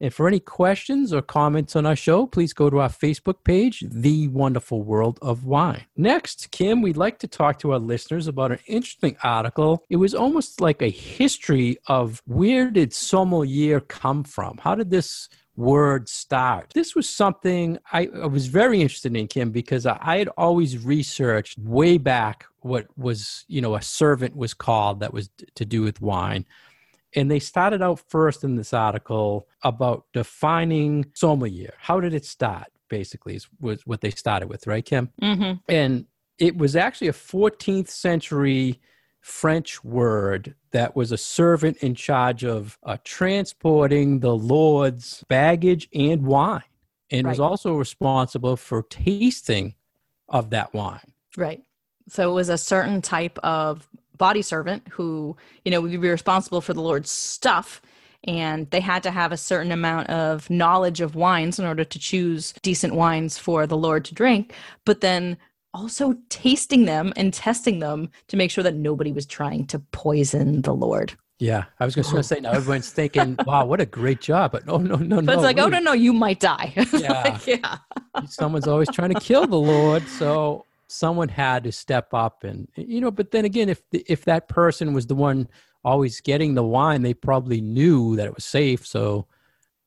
And 0.00 0.12
for 0.12 0.26
any 0.26 0.40
questions 0.40 1.12
or 1.12 1.22
comments 1.22 1.76
on 1.76 1.86
our 1.86 1.96
show, 1.96 2.26
please 2.26 2.52
go 2.52 2.68
to 2.68 2.80
our 2.80 2.88
Facebook 2.88 3.44
page, 3.44 3.84
The 3.88 4.28
Wonderful 4.28 4.82
World 4.82 5.18
of 5.22 5.44
Wine. 5.44 5.84
Next, 5.96 6.50
Kim, 6.50 6.82
we'd 6.82 6.96
like 6.96 7.18
to 7.20 7.28
talk 7.28 7.58
to 7.60 7.72
our 7.72 7.78
listeners 7.78 8.26
about 8.26 8.52
an 8.52 8.58
interesting 8.66 9.16
article. 9.22 9.84
It 9.88 9.96
was 9.96 10.14
almost 10.14 10.60
like 10.60 10.82
a 10.82 10.90
history 10.90 11.78
of 11.86 12.22
where 12.26 12.70
did 12.70 12.92
sommelier 12.92 13.80
come 13.80 14.24
from? 14.24 14.58
How 14.58 14.74
did 14.74 14.90
this 14.90 15.28
word 15.56 16.08
start. 16.08 16.72
This 16.74 16.94
was 16.94 17.08
something 17.08 17.78
I, 17.92 18.08
I, 18.22 18.26
was 18.26 18.48
very 18.48 18.80
interested 18.80 19.16
in, 19.16 19.28
Kim, 19.28 19.50
because 19.50 19.86
I, 19.86 19.98
I, 20.00 20.18
had 20.18 20.28
always 20.36 20.84
researched 20.84 21.58
way 21.58 21.98
back 21.98 22.46
what 22.60 22.86
was, 22.96 23.44
you 23.48 23.60
know, 23.60 23.74
a 23.74 23.82
servant 23.82 24.36
was 24.36 24.54
called 24.54 25.00
that 25.00 25.12
was 25.12 25.30
to 25.54 25.64
do 25.64 25.82
with 25.82 26.00
wine. 26.00 26.44
And 27.14 27.30
they 27.30 27.38
started 27.38 27.82
out 27.82 28.00
first 28.08 28.44
in 28.44 28.56
this 28.56 28.72
article 28.72 29.48
about 29.62 30.06
defining 30.12 31.06
sommelier. 31.14 31.74
How 31.78 32.00
did 32.00 32.14
it 32.14 32.24
start? 32.24 32.68
Basically, 32.88 33.36
is 33.36 33.48
was 33.60 33.86
what 33.86 34.00
they 34.00 34.10
started 34.10 34.48
with, 34.48 34.66
right, 34.66 34.84
Kim? 34.84 35.10
Mm-hmm. 35.22 35.54
And 35.68 36.06
it 36.38 36.56
was 36.56 36.76
actually 36.76 37.08
a 37.08 37.12
14th 37.12 37.88
century 37.88 38.80
French 39.20 39.82
word 39.82 40.54
that 40.72 40.94
was 40.94 41.10
a 41.10 41.16
servant 41.16 41.78
in 41.78 41.94
charge 41.94 42.44
of 42.44 42.78
uh, 42.82 42.98
transporting 43.04 44.20
the 44.20 44.34
lord's 44.34 45.24
baggage 45.28 45.88
and 45.94 46.26
wine, 46.26 46.62
and 47.10 47.24
right. 47.24 47.30
was 47.30 47.40
also 47.40 47.74
responsible 47.74 48.56
for 48.56 48.82
tasting 48.82 49.74
of 50.28 50.50
that 50.50 50.74
wine. 50.74 51.14
Right. 51.36 51.62
So 52.08 52.30
it 52.30 52.34
was 52.34 52.50
a 52.50 52.58
certain 52.58 53.00
type 53.00 53.38
of 53.38 53.88
body 54.16 54.42
servant 54.42 54.86
who, 54.90 55.36
you 55.64 55.70
know, 55.70 55.80
would 55.80 55.90
be 55.90 55.96
responsible 55.96 56.60
for 56.60 56.74
the 56.74 56.82
Lord's 56.82 57.10
stuff 57.10 57.80
and 58.26 58.70
they 58.70 58.80
had 58.80 59.02
to 59.02 59.10
have 59.10 59.32
a 59.32 59.36
certain 59.36 59.72
amount 59.72 60.08
of 60.08 60.48
knowledge 60.48 61.00
of 61.00 61.14
wines 61.14 61.58
in 61.58 61.66
order 61.66 61.84
to 61.84 61.98
choose 61.98 62.52
decent 62.62 62.94
wines 62.94 63.38
for 63.38 63.66
the 63.66 63.76
Lord 63.76 64.04
to 64.06 64.14
drink. 64.14 64.54
But 64.84 65.00
then 65.00 65.36
also 65.74 66.14
tasting 66.28 66.84
them 66.84 67.12
and 67.16 67.34
testing 67.34 67.80
them 67.80 68.08
to 68.28 68.36
make 68.36 68.50
sure 68.50 68.64
that 68.64 68.74
nobody 68.74 69.12
was 69.12 69.26
trying 69.26 69.66
to 69.66 69.78
poison 69.78 70.62
the 70.62 70.74
Lord. 70.74 71.14
Yeah, 71.40 71.64
I 71.80 71.84
was 71.84 71.96
going 71.96 72.06
to 72.06 72.22
say 72.22 72.38
now 72.40 72.52
everyone's 72.52 72.90
thinking, 72.90 73.36
"Wow, 73.46 73.66
what 73.66 73.80
a 73.80 73.86
great 73.86 74.20
job!" 74.20 74.52
But 74.52 74.66
no, 74.66 74.76
no, 74.76 74.94
no, 74.94 75.16
no 75.16 75.16
But 75.16 75.26
no. 75.26 75.32
it's 75.32 75.42
like, 75.42 75.58
oh 75.58 75.66
no, 75.66 75.80
no, 75.80 75.92
you 75.92 76.12
might 76.12 76.38
die. 76.38 76.72
Yeah. 76.92 77.22
Like, 77.24 77.46
yeah. 77.46 77.78
someone's 78.26 78.68
always 78.68 78.88
trying 78.90 79.12
to 79.12 79.20
kill 79.20 79.46
the 79.46 79.58
Lord, 79.58 80.06
so 80.06 80.64
someone 80.88 81.28
had 81.28 81.64
to 81.64 81.72
step 81.72 82.12
up, 82.12 82.44
and 82.44 82.68
you 82.76 83.00
know. 83.00 83.10
But 83.10 83.30
then 83.30 83.44
again, 83.44 83.68
if 83.68 83.82
if 83.92 84.24
that 84.24 84.48
person 84.48 84.94
was 84.94 85.06
the 85.06 85.14
one 85.14 85.48
always 85.84 86.20
getting 86.20 86.54
the 86.54 86.64
wine, 86.64 87.02
they 87.02 87.14
probably 87.14 87.60
knew 87.60 88.16
that 88.16 88.26
it 88.26 88.34
was 88.34 88.44
safe, 88.44 88.86
so 88.86 89.26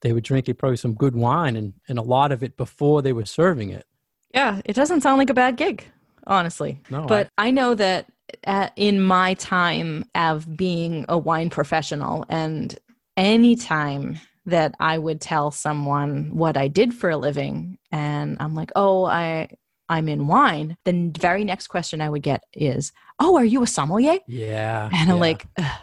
they 0.01 0.13
were 0.13 0.21
drinking 0.21 0.55
probably 0.55 0.77
some 0.77 0.93
good 0.93 1.15
wine 1.15 1.55
and 1.55 1.73
and 1.87 1.97
a 1.97 2.03
lot 2.03 2.31
of 2.31 2.43
it 2.43 2.57
before 2.57 3.01
they 3.01 3.13
were 3.13 3.25
serving 3.25 3.69
it. 3.69 3.85
Yeah, 4.33 4.61
it 4.65 4.73
doesn't 4.73 5.01
sound 5.01 5.17
like 5.17 5.29
a 5.29 5.33
bad 5.33 5.57
gig, 5.57 5.85
honestly. 6.25 6.81
No, 6.89 7.05
but 7.05 7.29
I, 7.37 7.51
know 7.51 7.75
that 7.75 8.07
at, 8.43 8.73
in 8.75 9.01
my 9.01 9.33
time 9.35 10.05
of 10.15 10.57
being 10.57 11.05
a 11.09 11.17
wine 11.17 11.49
professional, 11.49 12.25
and 12.29 12.77
any 13.15 13.55
time 13.55 14.19
that 14.45 14.75
I 14.79 14.97
would 14.97 15.21
tell 15.21 15.51
someone 15.51 16.35
what 16.35 16.57
I 16.57 16.67
did 16.67 16.93
for 16.93 17.09
a 17.09 17.17
living, 17.17 17.77
and 17.91 18.37
I'm 18.39 18.53
like, 18.53 18.71
oh, 18.75 19.05
I 19.05 19.49
I'm 19.89 20.07
in 20.09 20.27
wine, 20.27 20.77
the 20.83 21.11
very 21.19 21.43
next 21.43 21.67
question 21.67 22.01
I 22.01 22.09
would 22.09 22.23
get 22.23 22.43
is, 22.53 22.91
oh, 23.19 23.37
are 23.37 23.45
you 23.45 23.63
a 23.63 23.67
sommelier? 23.67 24.19
Yeah, 24.27 24.89
And 24.91 25.09
I'm 25.09 25.15
yeah. 25.17 25.21
like, 25.21 25.47
"Ugh." 25.57 25.79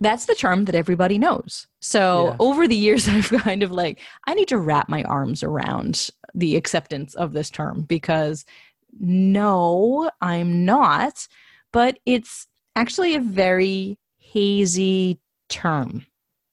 that's 0.00 0.26
the 0.26 0.34
term 0.36 0.64
that 0.66 0.74
everybody 0.76 1.18
knows. 1.18 1.66
So 1.80 2.26
Yeah. 2.28 2.36
over 2.38 2.68
the 2.68 2.76
years, 2.76 3.08
I've 3.14 3.28
kind 3.30 3.62
of 3.64 3.72
like, 3.72 4.00
I 4.26 4.34
need 4.34 4.48
to 4.48 4.58
wrap 4.58 4.88
my 4.88 5.02
arms 5.04 5.42
around 5.42 6.10
the 6.34 6.56
acceptance 6.56 7.14
of 7.16 7.32
this 7.32 7.50
term 7.50 7.82
because 7.82 8.44
no, 9.00 10.10
I'm 10.20 10.64
not. 10.64 11.26
But 11.72 11.98
it's 12.06 12.46
actually 12.76 13.14
a 13.14 13.20
very 13.20 13.98
hazy 14.18 15.18
term. 15.48 16.06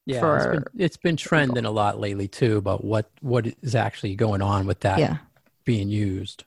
yeah, 0.06 0.20
for 0.20 0.38
it's 0.38 0.48
been, 0.48 0.64
it's 0.86 0.98
been 0.98 1.18
trending 1.18 1.66
a 1.66 1.72
lot 1.72 2.00
lately 2.00 2.28
too 2.28 2.58
about 2.58 2.84
what 2.84 3.10
what 3.22 3.48
is 3.62 3.76
actually 3.76 4.16
going 4.16 4.42
on 4.42 4.66
with 4.68 4.80
that 4.82 5.00
Yeah. 5.00 5.18
being 5.66 5.90
used. 5.90 6.44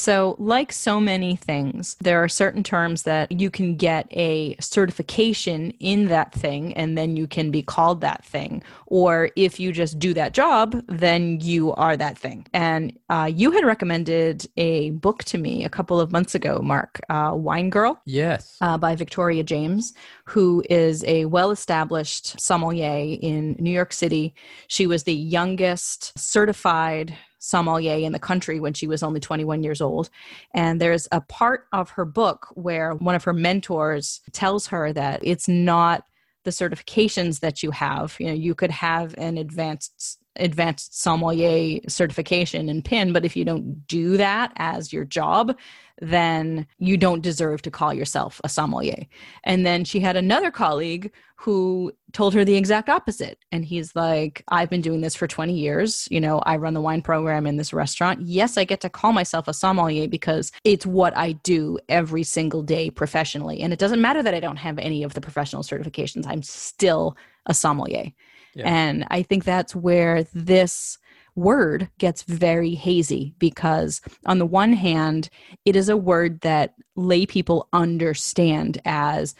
So, 0.00 0.34
like 0.38 0.72
so 0.72 0.98
many 0.98 1.36
things, 1.36 1.94
there 2.00 2.24
are 2.24 2.28
certain 2.28 2.62
terms 2.62 3.02
that 3.02 3.30
you 3.30 3.50
can 3.50 3.76
get 3.76 4.08
a 4.12 4.56
certification 4.58 5.72
in 5.78 6.08
that 6.08 6.32
thing 6.32 6.72
and 6.72 6.96
then 6.96 7.18
you 7.18 7.26
can 7.26 7.50
be 7.50 7.62
called 7.62 8.00
that 8.00 8.24
thing. 8.24 8.62
Or 8.86 9.28
if 9.36 9.60
you 9.60 9.72
just 9.72 9.98
do 9.98 10.14
that 10.14 10.32
job, 10.32 10.82
then 10.88 11.40
you 11.42 11.74
are 11.74 11.98
that 11.98 12.16
thing. 12.16 12.46
And 12.54 12.98
uh, 13.10 13.30
you 13.30 13.50
had 13.50 13.66
recommended 13.66 14.46
a 14.56 14.92
book 14.92 15.22
to 15.24 15.36
me 15.36 15.66
a 15.66 15.68
couple 15.68 16.00
of 16.00 16.10
months 16.10 16.34
ago, 16.34 16.60
Mark, 16.62 17.02
uh, 17.10 17.32
Wine 17.34 17.68
Girl 17.68 18.00
Yes. 18.06 18.56
uh, 18.62 18.78
by 18.78 18.96
Victoria 18.96 19.42
James, 19.42 19.92
who 20.24 20.64
is 20.70 21.04
a 21.04 21.26
well 21.26 21.50
established 21.50 22.40
sommelier 22.40 23.18
in 23.20 23.54
New 23.58 23.70
York 23.70 23.92
City. 23.92 24.34
She 24.66 24.86
was 24.86 25.02
the 25.02 25.14
youngest 25.14 26.18
certified 26.18 27.18
sommelier 27.40 28.06
in 28.06 28.12
the 28.12 28.18
country 28.18 28.60
when 28.60 28.74
she 28.74 28.86
was 28.86 29.02
only 29.02 29.18
21 29.18 29.64
years 29.64 29.80
old. 29.80 30.08
And 30.54 30.80
there's 30.80 31.08
a 31.10 31.20
part 31.20 31.66
of 31.72 31.90
her 31.90 32.04
book 32.04 32.46
where 32.54 32.94
one 32.94 33.16
of 33.16 33.24
her 33.24 33.32
mentors 33.32 34.20
tells 34.32 34.68
her 34.68 34.92
that 34.92 35.20
it's 35.24 35.48
not 35.48 36.04
the 36.44 36.50
certifications 36.50 37.40
that 37.40 37.62
you 37.62 37.72
have. 37.72 38.16
You 38.20 38.28
know, 38.28 38.34
you 38.34 38.54
could 38.54 38.70
have 38.70 39.14
an 39.18 39.36
advanced 39.36 40.20
advanced 40.36 41.00
sommelier 41.00 41.80
certification 41.88 42.68
and 42.68 42.84
pin 42.84 43.12
but 43.12 43.24
if 43.24 43.36
you 43.36 43.44
don't 43.44 43.86
do 43.86 44.16
that 44.16 44.52
as 44.56 44.92
your 44.92 45.04
job 45.04 45.56
then 46.00 46.66
you 46.78 46.96
don't 46.96 47.22
deserve 47.22 47.62
to 47.62 47.70
call 47.70 47.92
yourself 47.92 48.40
a 48.42 48.48
sommelier. 48.48 49.06
And 49.44 49.64
then 49.64 49.84
she 49.84 50.00
had 50.00 50.16
another 50.16 50.50
colleague 50.50 51.12
who 51.36 51.92
told 52.12 52.34
her 52.34 52.44
the 52.44 52.56
exact 52.56 52.88
opposite. 52.88 53.38
And 53.52 53.64
he's 53.64 53.94
like, 53.94 54.42
I've 54.48 54.68
been 54.68 54.80
doing 54.80 55.00
this 55.00 55.14
for 55.14 55.26
20 55.26 55.54
years. 55.54 56.06
You 56.10 56.20
know, 56.20 56.40
I 56.40 56.56
run 56.56 56.74
the 56.74 56.80
wine 56.80 57.02
program 57.02 57.46
in 57.46 57.56
this 57.56 57.72
restaurant. 57.72 58.22
Yes, 58.22 58.58
I 58.58 58.64
get 58.64 58.80
to 58.82 58.90
call 58.90 59.12
myself 59.12 59.48
a 59.48 59.54
sommelier 59.54 60.08
because 60.08 60.52
it's 60.64 60.84
what 60.84 61.16
I 61.16 61.32
do 61.32 61.78
every 61.88 62.24
single 62.24 62.62
day 62.62 62.90
professionally. 62.90 63.60
And 63.60 63.72
it 63.72 63.78
doesn't 63.78 64.02
matter 64.02 64.22
that 64.22 64.34
I 64.34 64.40
don't 64.40 64.56
have 64.56 64.78
any 64.78 65.02
of 65.02 65.14
the 65.14 65.20
professional 65.20 65.62
certifications, 65.62 66.26
I'm 66.26 66.42
still 66.42 67.16
a 67.46 67.54
sommelier. 67.54 68.12
And 68.56 69.06
I 69.10 69.22
think 69.22 69.44
that's 69.44 69.74
where 69.74 70.24
this 70.34 70.98
word 71.36 71.88
gets 71.98 72.22
very 72.24 72.74
hazy 72.74 73.34
because 73.38 74.00
on 74.26 74.38
the 74.38 74.46
one 74.46 74.72
hand 74.72 75.30
it 75.64 75.76
is 75.76 75.88
a 75.88 75.96
word 75.96 76.40
that 76.40 76.74
lay 76.96 77.24
people 77.24 77.68
understand 77.72 78.80
as 78.84 79.34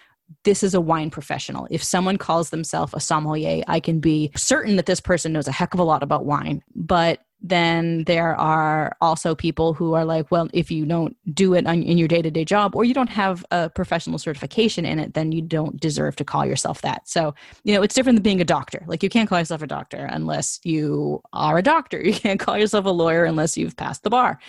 this 0.45 0.63
is 0.63 0.75
a 0.75 0.81
wine 0.81 1.11
professional. 1.11 1.67
If 1.71 1.83
someone 1.83 2.17
calls 2.17 2.51
themselves 2.51 2.95
a 2.95 3.01
sommelier, 3.01 3.65
I 3.67 3.81
can 3.81 3.99
be 4.01 4.31
certain 4.37 4.77
that 4.77 4.87
this 4.87 5.01
person 5.01 5.33
knows 5.33 5.49
a 5.49 5.53
heck 5.53 5.75
of 5.75 5.81
a 5.81 5.85
lot 5.85 6.03
about 6.03 6.25
wine. 6.25 6.63
But 6.75 7.21
then 7.43 8.05
there 8.05 8.37
are 8.37 8.97
also 9.01 9.35
people 9.35 9.73
who 9.73 9.95
are 9.95 10.05
like, 10.05 10.31
well, 10.31 10.49
if 10.53 10.71
you 10.71 10.85
don't 10.85 11.17
do 11.35 11.55
it 11.55 11.67
on, 11.67 11.83
in 11.83 11.97
your 11.97 12.09
day 12.09 12.21
to 12.23 12.31
day 12.31 12.45
job 12.45 12.77
or 12.77 12.85
you 12.85 12.93
don't 12.93 13.09
have 13.09 13.45
a 13.51 13.71
professional 13.71 14.19
certification 14.19 14.85
in 14.85 14.99
it, 14.99 15.15
then 15.15 15.33
you 15.33 15.41
don't 15.41 15.81
deserve 15.81 16.17
to 16.17 16.25
call 16.25 16.45
yourself 16.45 16.83
that. 16.83 17.09
So, 17.09 17.35
you 17.65 17.75
know, 17.75 17.83
it's 17.83 17.95
different 17.95 18.17
than 18.17 18.23
being 18.23 18.41
a 18.41 18.45
doctor. 18.45 18.85
Like, 18.87 19.03
you 19.03 19.09
can't 19.09 19.29
call 19.29 19.39
yourself 19.39 19.63
a 19.63 19.67
doctor 19.67 20.07
unless 20.11 20.61
you 20.65 21.23
are 21.33 21.59
a 21.59 21.63
doctor. 21.63 22.01
You 22.11 22.17
can't 22.17 22.41
call 22.41 22.59
yourself 22.59 22.87
a 22.87 22.91
lawyer 22.91 23.25
unless 23.25 23.57
you've 23.57 23.77
passed 23.77 24.03
the 24.03 24.11
bar. 24.11 24.41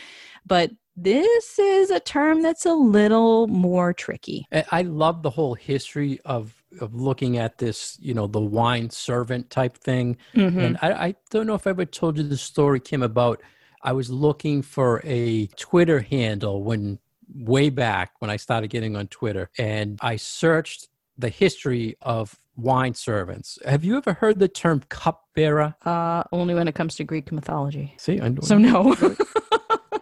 But 0.48 0.72
this 0.96 1.60
is 1.60 1.92
a 1.92 2.00
term 2.00 2.42
that's 2.42 2.66
a 2.66 2.74
little 2.74 3.48
more 3.48 3.94
tricky. 3.94 4.48
I 4.52 4.66
I 4.72 4.82
love 4.82 5.22
the 5.22 5.30
whole 5.30 5.54
history 5.54 6.20
of 6.26 6.61
of 6.80 6.94
looking 6.96 7.38
at 7.38 7.58
this, 7.58 7.98
you 8.00 8.14
know, 8.14 8.28
the 8.28 8.40
wine 8.40 8.90
servant 8.90 9.50
type 9.50 9.78
thing. 9.78 10.18
Mhm. 10.34 10.58
And 10.58 10.78
I, 10.82 10.92
I 11.08 11.16
don't 11.30 11.46
know 11.48 11.56
if 11.56 11.68
I 11.68 11.72
ever 11.72 11.86
told 11.86 12.18
you 12.18 12.24
the 12.24 12.38
story, 12.38 12.80
Kim, 12.80 13.04
about 13.04 13.42
I 13.84 13.92
was 13.94 14.10
looking 14.10 14.62
for 14.62 15.02
a 15.04 15.48
Twitter 15.58 16.00
handle 16.02 16.64
when 16.64 17.00
way 17.34 17.70
back 17.70 18.12
when 18.20 18.30
I 18.30 18.38
started 18.38 18.70
getting 18.70 18.96
on 18.96 19.08
Twitter, 19.08 19.50
and 19.58 19.98
I 20.02 20.18
searched 20.18 20.88
the 21.18 21.30
history 21.30 21.96
of 22.02 22.38
wine 22.56 22.94
servants. 22.94 23.58
Have 23.66 23.84
you 23.84 23.98
ever 23.98 24.14
heard 24.14 24.40
the 24.40 24.48
term 24.48 24.84
cupbearer? 24.90 25.76
Uh, 25.86 26.24
only 26.32 26.54
when 26.54 26.68
it 26.68 26.76
comes 26.76 26.96
to 26.96 27.04
Greek 27.04 27.32
mythology. 27.32 27.96
See, 27.98 28.20
I'm 28.20 28.42
So, 28.42 28.58
no. 28.58 28.96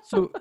so 0.07 0.31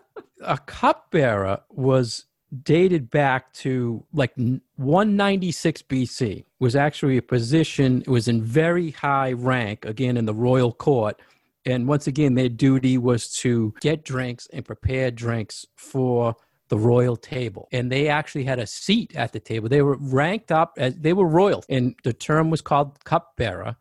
a 0.43 0.59
cupbearer 0.59 1.61
was 1.71 2.25
dated 2.63 3.11
back 3.11 3.53
to 3.53 4.05
like 4.13 4.33
196 4.77 5.83
BC 5.83 6.45
was 6.59 6.75
actually 6.75 7.17
a 7.17 7.23
position 7.23 8.03
it 8.03 8.09
was 8.09 8.29
in 8.29 8.43
very 8.43 8.91
high 8.91 9.33
rank 9.33 9.85
again 9.85 10.17
in 10.17 10.25
the 10.25 10.35
royal 10.35 10.73
court. 10.73 11.21
And 11.67 11.87
once 11.87 12.07
again 12.07 12.35
their 12.35 12.49
duty 12.49 12.97
was 12.97 13.33
to 13.37 13.75
get 13.81 14.05
drinks 14.05 14.49
and 14.53 14.65
prepare 14.65 15.11
drinks 15.11 15.67
for 15.77 16.37
the 16.69 16.79
royal 16.79 17.17
table. 17.17 17.69
And 17.73 17.91
they 17.93 18.09
actually 18.09 18.45
had 18.45 18.59
a 18.59 18.67
seat 18.67 19.15
at 19.15 19.33
the 19.33 19.41
table. 19.41 19.69
They 19.69 19.83
were 19.83 19.97
ranked 19.99 20.53
up 20.53 20.75
as 20.79 20.97
they 20.97 21.13
were 21.13 21.27
royal 21.27 21.65
and 21.69 21.95
the 22.05 22.13
term 22.13 22.51
was 22.51 22.63
called 22.63 23.03
cupbearer. 23.05 23.77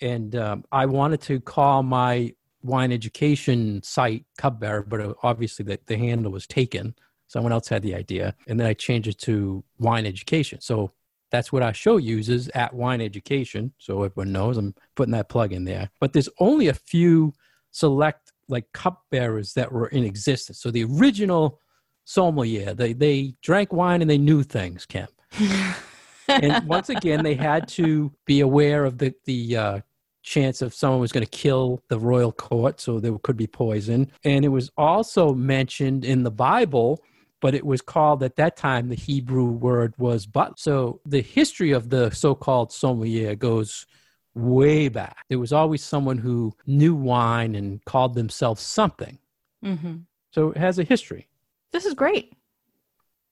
And 0.00 0.34
um, 0.34 0.64
i 0.72 0.86
wanted 0.86 1.20
to 1.22 1.40
call 1.40 1.82
my 1.82 2.34
wine 2.62 2.92
education 2.92 3.82
site 3.82 4.24
cupbearer 4.36 4.82
but 4.82 5.00
uh, 5.00 5.14
obviously 5.22 5.64
the, 5.64 5.78
the 5.86 5.96
handle 5.96 6.32
was 6.32 6.46
taken 6.46 6.94
someone 7.30 7.52
else 7.52 7.68
had 7.68 7.80
the 7.82 7.94
idea 7.94 8.34
and 8.48 8.58
then 8.58 8.66
i 8.66 8.74
changed 8.74 9.08
it 9.08 9.18
to 9.18 9.62
wine 9.78 10.04
education. 10.04 10.60
So 10.60 10.92
that's 11.30 11.52
what 11.52 11.62
our 11.62 11.72
show 11.72 11.96
uses 11.96 12.48
at 12.56 12.74
wine 12.74 13.00
education. 13.00 13.72
So 13.78 14.02
everyone 14.02 14.32
knows 14.32 14.56
i'm 14.56 14.74
putting 14.96 15.12
that 15.12 15.28
plug 15.28 15.52
in 15.52 15.64
there. 15.64 15.90
But 16.00 16.12
there's 16.12 16.28
only 16.40 16.66
a 16.68 16.74
few 16.74 17.32
select 17.70 18.32
like 18.48 18.66
cupbearers 18.72 19.54
that 19.54 19.70
were 19.70 19.86
in 19.86 20.04
existence. 20.04 20.58
So 20.60 20.72
the 20.72 20.84
original 20.84 21.60
sommelier 22.04 22.74
they 22.74 22.92
they 22.92 23.34
drank 23.42 23.72
wine 23.72 24.00
and 24.00 24.10
they 24.10 24.18
knew 24.18 24.42
things 24.42 24.84
kemp 24.84 25.12
and 26.28 26.66
once 26.66 26.88
again 26.88 27.22
they 27.22 27.34
had 27.34 27.68
to 27.68 28.10
be 28.24 28.40
aware 28.40 28.84
of 28.84 28.98
the 28.98 29.14
the 29.26 29.56
uh, 29.56 29.80
chance 30.22 30.60
of 30.62 30.74
someone 30.74 31.00
was 31.00 31.12
going 31.12 31.24
to 31.24 31.30
kill 31.30 31.82
the 31.88 31.98
royal 31.98 32.32
court 32.32 32.80
so 32.80 32.98
there 32.98 33.16
could 33.18 33.36
be 33.36 33.46
poison. 33.46 34.10
And 34.24 34.44
it 34.44 34.48
was 34.48 34.70
also 34.76 35.34
mentioned 35.34 36.04
in 36.04 36.22
the 36.22 36.30
bible 36.30 37.00
but 37.40 37.54
it 37.54 37.64
was 37.64 37.80
called 37.80 38.22
at 38.22 38.36
that 38.36 38.56
time 38.56 38.88
the 38.88 38.94
hebrew 38.94 39.44
word 39.50 39.94
was 39.98 40.26
but 40.26 40.58
so 40.58 41.00
the 41.06 41.22
history 41.22 41.72
of 41.72 41.90
the 41.90 42.10
so-called 42.10 42.72
sommelier 42.72 43.34
goes 43.34 43.86
way 44.34 44.88
back 44.88 45.24
there 45.28 45.38
was 45.38 45.52
always 45.52 45.82
someone 45.82 46.18
who 46.18 46.52
knew 46.66 46.94
wine 46.94 47.54
and 47.54 47.84
called 47.84 48.14
themselves 48.14 48.62
something 48.62 49.18
hmm 49.62 49.96
so 50.32 50.50
it 50.50 50.56
has 50.56 50.78
a 50.78 50.84
history 50.84 51.26
This 51.72 51.84
is 51.84 51.94
great. 51.94 52.32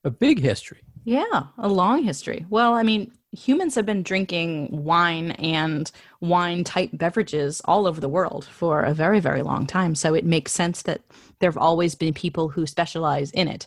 a 0.05 0.11
big 0.11 0.40
history 0.40 0.81
Yeah, 1.05 1.44
a 1.59 1.68
long 1.68 2.03
history. 2.03 2.44
Well, 2.51 2.75
I 2.75 2.83
mean, 2.83 3.12
humans 3.33 3.75
have 3.77 3.87
been 3.87 4.03
drinking 4.03 4.68
wine 4.85 5.33
and 5.33 5.90
wine 6.21 6.64
type 6.64 6.90
beverages 6.92 7.61
all 7.64 7.87
over 7.87 8.01
the 8.01 8.09
world 8.09 8.44
for 8.44 8.83
a 8.83 8.94
very, 8.94 9.21
very 9.21 9.42
long 9.42 9.66
time. 9.66 9.94
So 9.94 10.14
it 10.14 10.25
makes 10.25 10.53
sense 10.53 10.83
that 10.83 11.01
there 11.38 11.51
have 11.51 11.59
always 11.59 11.94
been 11.94 12.14
people 12.14 12.49
who 12.49 12.66
specialize 12.66 13.31
in 13.33 13.49
it. 13.49 13.66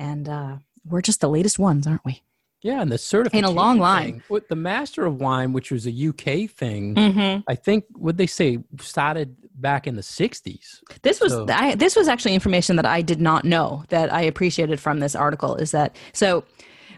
And 0.00 0.28
uh, 0.28 0.56
we're 0.84 1.02
just 1.02 1.20
the 1.20 1.28
latest 1.28 1.58
ones, 1.58 1.86
aren't 1.86 2.04
we? 2.04 2.22
Yeah, 2.62 2.82
and 2.82 2.90
the 2.92 2.98
certification 2.98 3.44
in 3.44 3.50
a 3.50 3.54
long 3.54 3.78
line. 3.78 4.04
thing, 4.04 4.22
with 4.28 4.48
the 4.48 4.56
Master 4.56 5.06
of 5.06 5.20
Wine, 5.20 5.52
which 5.54 5.70
was 5.70 5.86
a 5.86 5.90
UK 6.08 6.50
thing, 6.50 6.94
Mm-hmm. 6.94 7.40
I 7.48 7.54
think 7.54 7.84
what 7.94 8.16
they 8.18 8.26
say 8.26 8.58
started 8.80 9.34
back 9.54 9.86
in 9.86 9.96
the 9.96 10.02
'60s. 10.02 10.80
This 11.02 11.20
was 11.20 11.32
So- 11.32 11.46
I, 11.48 11.74
this 11.74 11.96
was 11.96 12.06
actually 12.08 12.34
information 12.34 12.76
that 12.76 12.84
I 12.86 13.00
did 13.02 13.20
not 13.20 13.44
know 13.44 13.84
that 13.88 14.12
I 14.12 14.22
appreciated 14.22 14.78
from 14.80 15.00
this 15.00 15.14
article. 15.14 15.56
Is 15.56 15.70
that 15.70 15.96
so? 16.12 16.44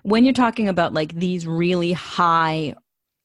When 0.04 0.24
you're 0.24 0.34
talking 0.34 0.68
about 0.68 0.94
like 0.94 1.14
these 1.14 1.46
really 1.46 1.92
high 1.92 2.74